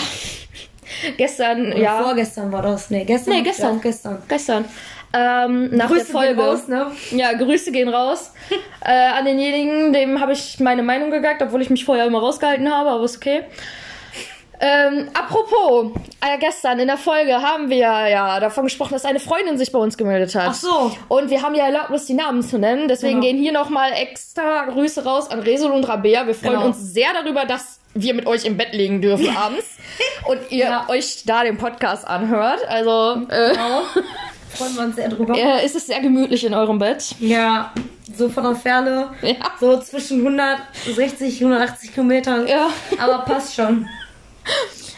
gestern, 1.17 1.67
Oder 1.73 1.77
ja, 1.77 2.03
Vorgestern 2.03 2.51
war 2.53 2.61
das. 2.61 2.89
Nee, 2.89 3.03
gestern. 3.03 3.33
Nee, 3.33 3.41
gestern. 3.41 3.75
Ja, 3.75 3.81
gestern. 3.81 4.17
gestern. 4.27 4.65
Ähm, 5.15 5.69
nach 5.75 5.87
Grüße 5.89 6.05
der 6.05 6.11
Folge. 6.11 6.35
gehen 6.35 6.39
raus, 6.43 6.67
ne? 6.67 6.87
Ja, 7.11 7.33
Grüße 7.33 7.71
gehen 7.71 7.89
raus 7.89 8.31
äh, 8.83 8.91
an 8.91 9.25
denjenigen, 9.25 9.93
dem 9.93 10.19
habe 10.19 10.33
ich 10.33 10.59
meine 10.59 10.81
Meinung 10.81 11.11
gesagt, 11.11 11.41
obwohl 11.43 11.61
ich 11.61 11.69
mich 11.69 11.85
vorher 11.85 12.05
immer 12.07 12.19
rausgehalten 12.19 12.71
habe, 12.73 12.89
aber 12.89 13.05
ist 13.05 13.17
okay. 13.17 13.43
Ähm, 14.59 15.09
apropos, 15.13 15.91
äh, 16.21 16.37
gestern 16.39 16.79
in 16.79 16.87
der 16.87 16.97
Folge 16.97 17.33
haben 17.41 17.69
wir 17.69 17.77
ja 18.07 18.39
davon 18.39 18.63
gesprochen, 18.63 18.93
dass 18.93 19.03
eine 19.03 19.19
Freundin 19.19 19.57
sich 19.57 19.71
bei 19.73 19.79
uns 19.79 19.97
gemeldet 19.97 20.33
hat. 20.35 20.47
Ach 20.51 20.53
so. 20.53 20.91
Und 21.09 21.29
wir 21.29 21.41
haben 21.41 21.53
ja 21.53 21.65
Erlaubnis, 21.65 22.05
die 22.05 22.13
Namen 22.13 22.41
zu 22.43 22.57
nennen. 22.57 22.87
Deswegen 22.87 23.19
Genau. 23.19 23.25
gehen 23.33 23.37
hier 23.41 23.51
nochmal 23.51 23.91
extra 23.93 24.65
Grüße 24.65 25.03
raus 25.03 25.29
an 25.29 25.39
Resel 25.41 25.69
und 25.71 25.83
Rabea. 25.83 26.25
Wir 26.27 26.35
freuen 26.35 26.53
Genau. 26.53 26.65
uns 26.67 26.77
sehr 26.93 27.09
darüber, 27.13 27.43
dass 27.45 27.79
wir 27.93 28.13
mit 28.13 28.25
euch 28.25 28.45
im 28.45 28.55
Bett 28.55 28.73
liegen 28.73 29.01
dürfen 29.01 29.27
abends 29.35 29.65
und 30.27 30.39
ihr 30.49 30.65
Ja. 30.65 30.85
euch 30.87 31.23
da 31.25 31.43
den 31.43 31.57
Podcast 31.57 32.07
anhört. 32.07 32.65
Also 32.67 33.21
äh, 33.29 33.51
Genau. 33.51 33.81
Freuen 34.55 34.75
wir 34.75 34.83
uns 34.83 34.95
sehr 34.95 35.09
drüber. 35.09 35.35
äh, 35.35 35.65
ist 35.65 35.75
es 35.75 35.87
sehr 35.87 35.99
gemütlich 35.99 36.43
in 36.45 36.53
eurem 36.53 36.79
Bett. 36.79 37.15
Ja, 37.19 37.71
so 38.15 38.29
von 38.29 38.43
der 38.43 38.55
Ferne. 38.55 39.09
Ja. 39.21 39.35
So 39.59 39.79
zwischen 39.79 40.19
160, 40.19 41.41
180 41.41 41.93
Kilometern. 41.93 42.47
Ja. 42.47 42.69
Aber 42.99 43.19
passt 43.19 43.55
schon. 43.55 43.87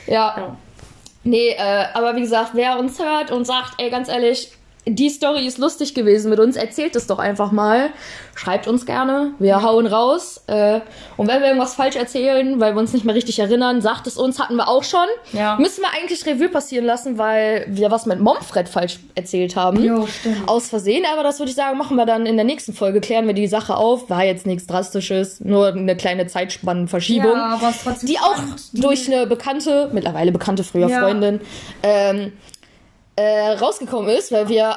Ja. 0.07 0.35
Ja. 0.37 0.57
Nee, 1.23 1.49
äh, 1.57 1.85
aber 1.93 2.15
wie 2.15 2.21
gesagt, 2.21 2.51
wer 2.53 2.77
uns 2.77 2.99
hört 2.99 3.31
und 3.31 3.45
sagt, 3.45 3.73
ey, 3.79 3.89
ganz 3.89 4.09
ehrlich, 4.09 4.51
die 4.87 5.09
Story 5.09 5.45
ist 5.47 5.57
lustig 5.57 5.95
gewesen 5.95 6.29
mit 6.29 6.39
uns, 6.39 6.55
erzählt 6.55 6.95
es 6.95 7.07
doch 7.07 7.19
einfach 7.19 7.51
mal. 7.51 7.89
Schreibt 8.35 8.67
uns 8.67 8.85
gerne. 8.85 9.31
Wir 9.39 9.63
hauen 9.63 9.87
raus. 9.87 10.43
Äh, 10.47 10.81
und 11.17 11.27
wenn 11.27 11.39
wir 11.39 11.47
irgendwas 11.47 11.73
falsch 11.73 11.95
erzählen, 11.95 12.59
weil 12.59 12.75
wir 12.75 12.79
uns 12.79 12.93
nicht 12.93 13.05
mehr 13.05 13.15
richtig 13.15 13.39
erinnern, 13.39 13.81
sagt 13.81 14.07
es 14.07 14.17
uns, 14.17 14.39
hatten 14.39 14.55
wir 14.55 14.67
auch 14.67 14.83
schon. 14.83 15.05
Ja. 15.33 15.55
Müssen 15.57 15.81
wir 15.81 15.89
eigentlich 15.97 16.25
Revue 16.25 16.49
passieren 16.49 16.85
lassen, 16.85 17.17
weil 17.17 17.65
wir 17.69 17.91
was 17.91 18.05
mit 18.05 18.19
Momfred 18.19 18.67
falsch 18.69 18.99
erzählt 19.15 19.55
haben. 19.55 19.83
Jo, 19.83 20.05
stimmt. 20.05 20.47
Aus 20.47 20.67
Versehen, 20.69 21.05
aber 21.11 21.23
das 21.23 21.39
würde 21.39 21.49
ich 21.49 21.55
sagen, 21.55 21.77
machen 21.77 21.95
wir 21.97 22.05
dann 22.05 22.25
in 22.25 22.35
der 22.35 22.45
nächsten 22.45 22.73
Folge, 22.73 22.99
klären 23.01 23.25
wir 23.25 23.33
die 23.33 23.47
Sache 23.47 23.77
auf. 23.77 24.09
War 24.09 24.23
jetzt 24.25 24.45
nichts 24.45 24.67
Drastisches, 24.67 25.39
nur 25.39 25.67
eine 25.67 25.95
kleine 25.95 26.27
Zeitspannenverschiebung 26.27 27.31
Ja, 27.31 27.55
aber 27.55 27.69
es 27.69 27.83
trotzdem 27.83 28.07
die 28.09 28.19
auch 28.19 28.33
spannend. 28.35 28.61
Durch 28.73 29.11
eine 29.11 29.25
bekannte, 29.27 29.89
mittlerweile 29.93 30.31
bekannte 30.31 30.63
früher 30.63 30.89
Ja. 30.89 30.99
Freundin, 30.99 31.39
ähm, 31.83 32.33
äh, 33.15 33.51
rausgekommen 33.59 34.09
ist, 34.09 34.31
weil 34.31 34.47
wir 34.49 34.75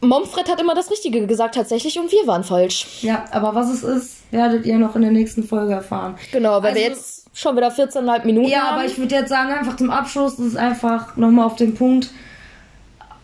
Momfred 0.00 0.48
hat 0.50 0.60
immer 0.60 0.74
das 0.74 0.90
Richtige 0.90 1.26
gesagt 1.26 1.54
tatsächlich 1.54 1.98
und 1.98 2.10
wir 2.10 2.26
waren 2.26 2.42
falsch. 2.42 2.86
Ja, 3.02 3.24
aber 3.30 3.54
was 3.54 3.70
es 3.70 3.82
ist, 3.84 4.32
werdet 4.32 4.66
ihr 4.66 4.78
noch 4.78 4.96
in 4.96 5.02
der 5.02 5.12
nächsten 5.12 5.44
Folge 5.44 5.74
erfahren. 5.74 6.16
Genau, 6.32 6.62
weil 6.62 6.74
wir 6.74 6.82
Also- 6.90 7.00
jetzt 7.02 7.22
schon 7.34 7.56
wieder 7.56 7.70
14,5 7.70 8.24
Minuten 8.24 8.48
Ja, 8.48 8.62
haben. 8.62 8.78
aber 8.78 8.84
ich 8.84 8.98
würde 8.98 9.14
jetzt 9.14 9.28
sagen, 9.28 9.52
einfach 9.52 9.76
zum 9.76 9.90
Abschluss, 9.90 10.36
das 10.36 10.46
ist 10.46 10.56
einfach 10.56 11.16
nochmal 11.16 11.46
auf 11.46 11.54
den 11.56 11.74
Punkt, 11.74 12.10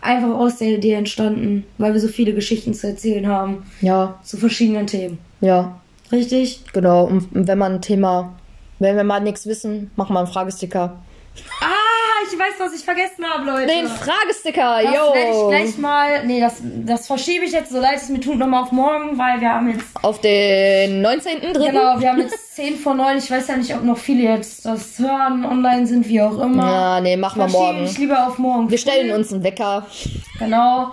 einfach 0.00 0.28
aus 0.30 0.56
der 0.58 0.68
Idee 0.68 0.94
entstanden, 0.94 1.64
weil 1.78 1.92
wir 1.94 2.00
so 2.00 2.08
viele 2.08 2.32
Geschichten 2.32 2.72
zu 2.74 2.86
erzählen 2.86 3.26
haben, 3.26 3.66
ja, 3.80 4.18
zu 4.22 4.36
verschiedenen 4.36 4.86
Themen. 4.86 5.18
ja, 5.40 5.80
Richtig? 6.12 6.62
genau. 6.72 7.04
Und 7.04 7.28
wenn 7.32 7.58
man 7.58 7.74
ein 7.74 7.82
Thema, 7.82 8.32
wenn 8.78 8.96
wir 8.96 9.04
mal 9.04 9.20
nichts 9.20 9.46
wissen, 9.46 9.90
machen 9.96 10.14
wir 10.14 10.20
einen 10.20 10.28
Fragesticker. 10.28 10.96
Ah, 11.60 11.66
ich 12.32 12.38
weiß, 12.38 12.54
was 12.58 12.74
ich 12.74 12.84
vergessen 12.84 13.24
habe, 13.24 13.44
Leute. 13.44 13.66
Den 13.66 13.86
Fragesticker, 13.86 14.82
das 14.82 14.94
yo. 14.94 15.14
werde 15.14 15.30
ich 15.30 15.48
gleich 15.48 15.78
mal. 15.78 16.26
Nee, 16.26 16.40
das, 16.40 16.56
das 16.62 17.06
verschiebe 17.06 17.44
ich 17.44 17.52
jetzt, 17.52 17.72
so 17.72 17.80
leid 17.80 17.96
es 17.96 18.08
mir 18.08 18.20
tut, 18.20 18.36
nochmal 18.38 18.62
auf 18.64 18.72
morgen, 18.72 19.18
weil 19.18 19.40
wir 19.40 19.50
haben 19.52 19.70
jetzt. 19.70 19.84
Auf 20.02 20.20
den 20.20 21.04
19.3. 21.04 21.52
Genau, 21.52 22.00
wir 22.00 22.08
haben 22.08 22.18
jetzt 22.20 22.54
10 22.56 22.76
vor 22.76 22.94
9. 22.94 23.18
Ich 23.18 23.30
weiß 23.30 23.48
ja 23.48 23.56
nicht, 23.56 23.74
ob 23.74 23.82
noch 23.84 23.98
viele 23.98 24.22
jetzt 24.24 24.64
das 24.64 24.98
hören, 24.98 25.44
online 25.44 25.86
sind, 25.86 26.08
wie 26.08 26.20
auch 26.20 26.38
immer. 26.38 26.66
Ja, 26.70 27.00
nee, 27.00 27.16
machen 27.16 27.40
wir 27.40 27.48
morgen. 27.48 27.84
ich 27.84 27.98
lieber 27.98 28.26
auf 28.26 28.38
morgen. 28.38 28.70
Wir 28.70 28.78
stellen 28.78 29.12
uns 29.12 29.32
einen 29.32 29.42
Wecker. 29.44 29.86
Genau. 30.38 30.92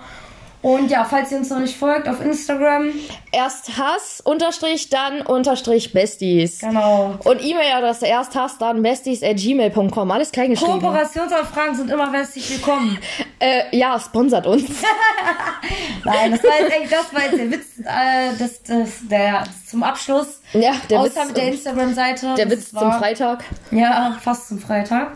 Und 0.62 0.90
ja, 0.90 1.04
falls 1.04 1.30
ihr 1.30 1.38
uns 1.38 1.50
noch 1.50 1.60
nicht 1.60 1.76
folgt, 1.76 2.08
auf 2.08 2.20
Instagram. 2.20 2.90
Erst 3.30 3.76
Hass, 3.78 4.20
Unterstrich, 4.24 4.88
dann 4.90 5.22
Unterstrich 5.22 5.92
Besties. 5.92 6.58
Genau. 6.58 7.14
Und 7.24 7.44
E-Mail-Adresse 7.44 8.06
erst 8.06 8.34
Hass, 8.34 8.58
dann 8.58 8.82
besties 8.82 9.22
at 9.22 9.36
gmail.com. 9.36 10.10
Alles 10.10 10.32
klein 10.32 10.50
geschrieben. 10.50 10.80
Kooperationsanfragen 10.80 11.74
sind 11.76 11.90
immer 11.90 12.10
herzlich 12.12 12.50
willkommen. 12.50 12.98
Äh, 13.38 13.64
ja, 13.76 14.00
sponsert 14.00 14.46
uns. 14.46 14.64
Nein, 16.04 16.30
das 16.32 16.42
war 16.42 16.58
jetzt 16.58 16.72
echt, 16.72 16.90
das 16.90 17.12
war 17.14 17.22
jetzt 17.24 17.36
der 17.38 17.50
Witz, 17.50 17.66
äh, 17.80 18.30
das, 18.38 18.62
das, 18.62 18.90
der, 19.10 19.40
das 19.40 19.66
zum 19.66 19.82
Abschluss. 19.82 20.40
Ja, 20.54 20.72
der 20.88 21.00
Außer 21.00 21.16
Witz, 21.20 21.26
mit 21.28 21.36
der 21.36 21.48
Instagram-Seite. 21.48 22.34
der 22.34 22.50
Witz 22.50 22.70
zum 22.70 22.80
war- 22.80 22.98
Freitag. 22.98 23.44
Ja, 23.72 24.16
fast 24.22 24.48
zum 24.48 24.58
Freitag. 24.58 25.12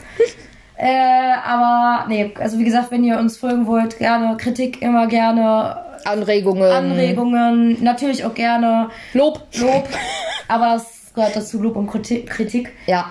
Äh, 0.81 1.33
aber 1.47 2.07
nee, 2.09 2.33
also 2.41 2.59
wie 2.59 2.65
gesagt, 2.65 2.91
wenn 2.91 3.05
ihr 3.05 3.19
uns 3.19 3.37
folgen 3.37 3.67
wollt, 3.67 3.99
gerne 3.99 4.37
Kritik, 4.37 4.81
immer 4.81 5.07
gerne 5.07 5.77
Anregungen. 6.05 6.71
Anregungen, 6.71 7.83
natürlich 7.85 8.25
auch 8.25 8.35
gerne 8.35 8.89
Lob. 9.13 9.43
Lob, 9.59 9.89
aber 10.49 10.77
es 10.77 11.13
gehört 11.15 11.37
dazu 11.37 11.61
Lob 11.61 11.77
und 11.77 11.91
Kriti- 11.91 12.25
Kritik. 12.25 12.73
Ja. 12.87 13.07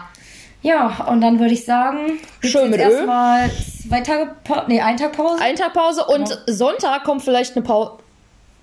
Ja, 0.62 1.06
und 1.10 1.22
dann 1.22 1.40
würde 1.40 1.54
ich 1.54 1.64
sagen, 1.64 2.20
Schön 2.42 2.70
mit 2.72 2.82
erstmal 2.82 3.50
zwei 3.88 4.02
Tage, 4.02 4.32
pa 4.44 4.66
nee, 4.68 4.82
ein 4.82 4.98
Tag 4.98 5.14
Pause. 5.14 5.42
Ein 5.42 5.56
Tag 5.56 5.74
Pause 5.74 6.04
und 6.06 6.38
Sonntag 6.48 7.04
kommt 7.06 7.22
vielleicht 7.22 7.56
eine 7.56 7.64
Pause. 7.64 7.92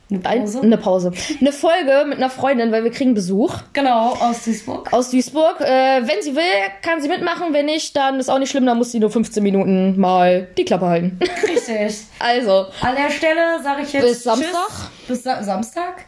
Eine 0.08 0.20
Ein, 0.24 0.40
Pause. 0.44 0.60
eine 0.62 0.78
Pause. 0.78 1.12
Eine 1.40 1.52
Folge 1.52 2.04
mit 2.06 2.18
einer 2.18 2.30
Freundin, 2.30 2.70
weil 2.70 2.84
wir 2.84 2.92
kriegen 2.92 3.14
Besuch 3.14 3.54
Genau, 3.72 4.10
aus 4.20 4.44
Duisburg. 4.44 4.92
aus 4.92 5.10
Duisburg. 5.10 5.60
Äh, 5.60 6.02
wenn 6.06 6.22
sie 6.22 6.36
will, 6.36 6.42
kann 6.82 7.00
sie 7.00 7.08
mitmachen. 7.08 7.52
Wenn 7.52 7.66
nicht, 7.66 7.96
dann 7.96 8.20
ist 8.20 8.28
auch 8.28 8.38
nicht 8.38 8.50
schlimm. 8.50 8.66
Dann 8.66 8.78
muss 8.78 8.92
sie 8.92 9.00
nur 9.00 9.10
15 9.10 9.42
Minuten 9.42 9.98
mal 9.98 10.46
die 10.56 10.64
Klappe 10.64 10.86
halten. 10.86 11.18
Richtig. 11.48 12.04
Also, 12.20 12.66
An 12.80 12.94
der 12.96 13.10
Stelle 13.10 13.60
sage 13.62 13.82
ich 13.82 13.92
jetzt 13.92 14.04
Bis 14.06 14.22
Samstag? 14.22 14.50
Tschüss. 14.68 15.08
Bis 15.08 15.22
Sa 15.24 15.42
Samstag? 15.42 16.04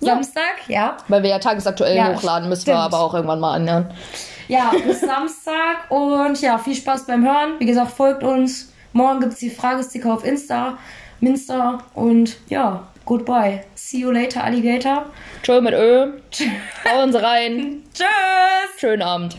Ja. 0.00 0.14
Samstag, 0.14 0.42
ja. 0.68 0.96
weil 1.08 1.22
wir 1.22 1.30
ja 1.30 1.38
tagesaktuell 1.38 1.96
Ja, 1.96 2.12
hochladen, 2.14 2.48
müssen 2.48 2.62
stimmt. 2.62 2.78
wir 2.78 2.82
aber 2.82 3.00
auch 3.00 3.14
irgendwann 3.14 3.40
mal 3.40 3.54
anhören. 3.54 3.90
Ja, 4.48 4.72
bis 4.86 5.00
Samstag 5.02 5.90
und 5.90 6.40
ja, 6.40 6.58
viel 6.58 6.74
Spaß 6.74 7.06
beim 7.06 7.24
Hören. 7.24 7.54
Wie 7.58 7.66
gesagt, 7.66 7.92
folgt 7.92 8.22
uns. 8.22 8.72
Morgen 8.92 9.20
gibt's 9.20 9.38
die 9.38 9.50
Fragesticker 9.50 10.12
auf 10.14 10.24
Insta, 10.24 10.78
Minster 11.20 11.78
und 11.94 12.36
ja, 12.48 12.88
goodbye. 13.06 13.64
See 13.74 14.00
you 14.00 14.12
later, 14.12 14.44
Alligator. 14.44 15.06
Tschö 15.42 15.60
mit 15.60 15.74
Ö. 15.74 16.12
Hauen 16.84 17.12
Sie 17.12 17.22
rein. 17.22 17.82
Tschüss! 17.94 18.78
Schönen 18.78 19.02
Abend. 19.02 19.36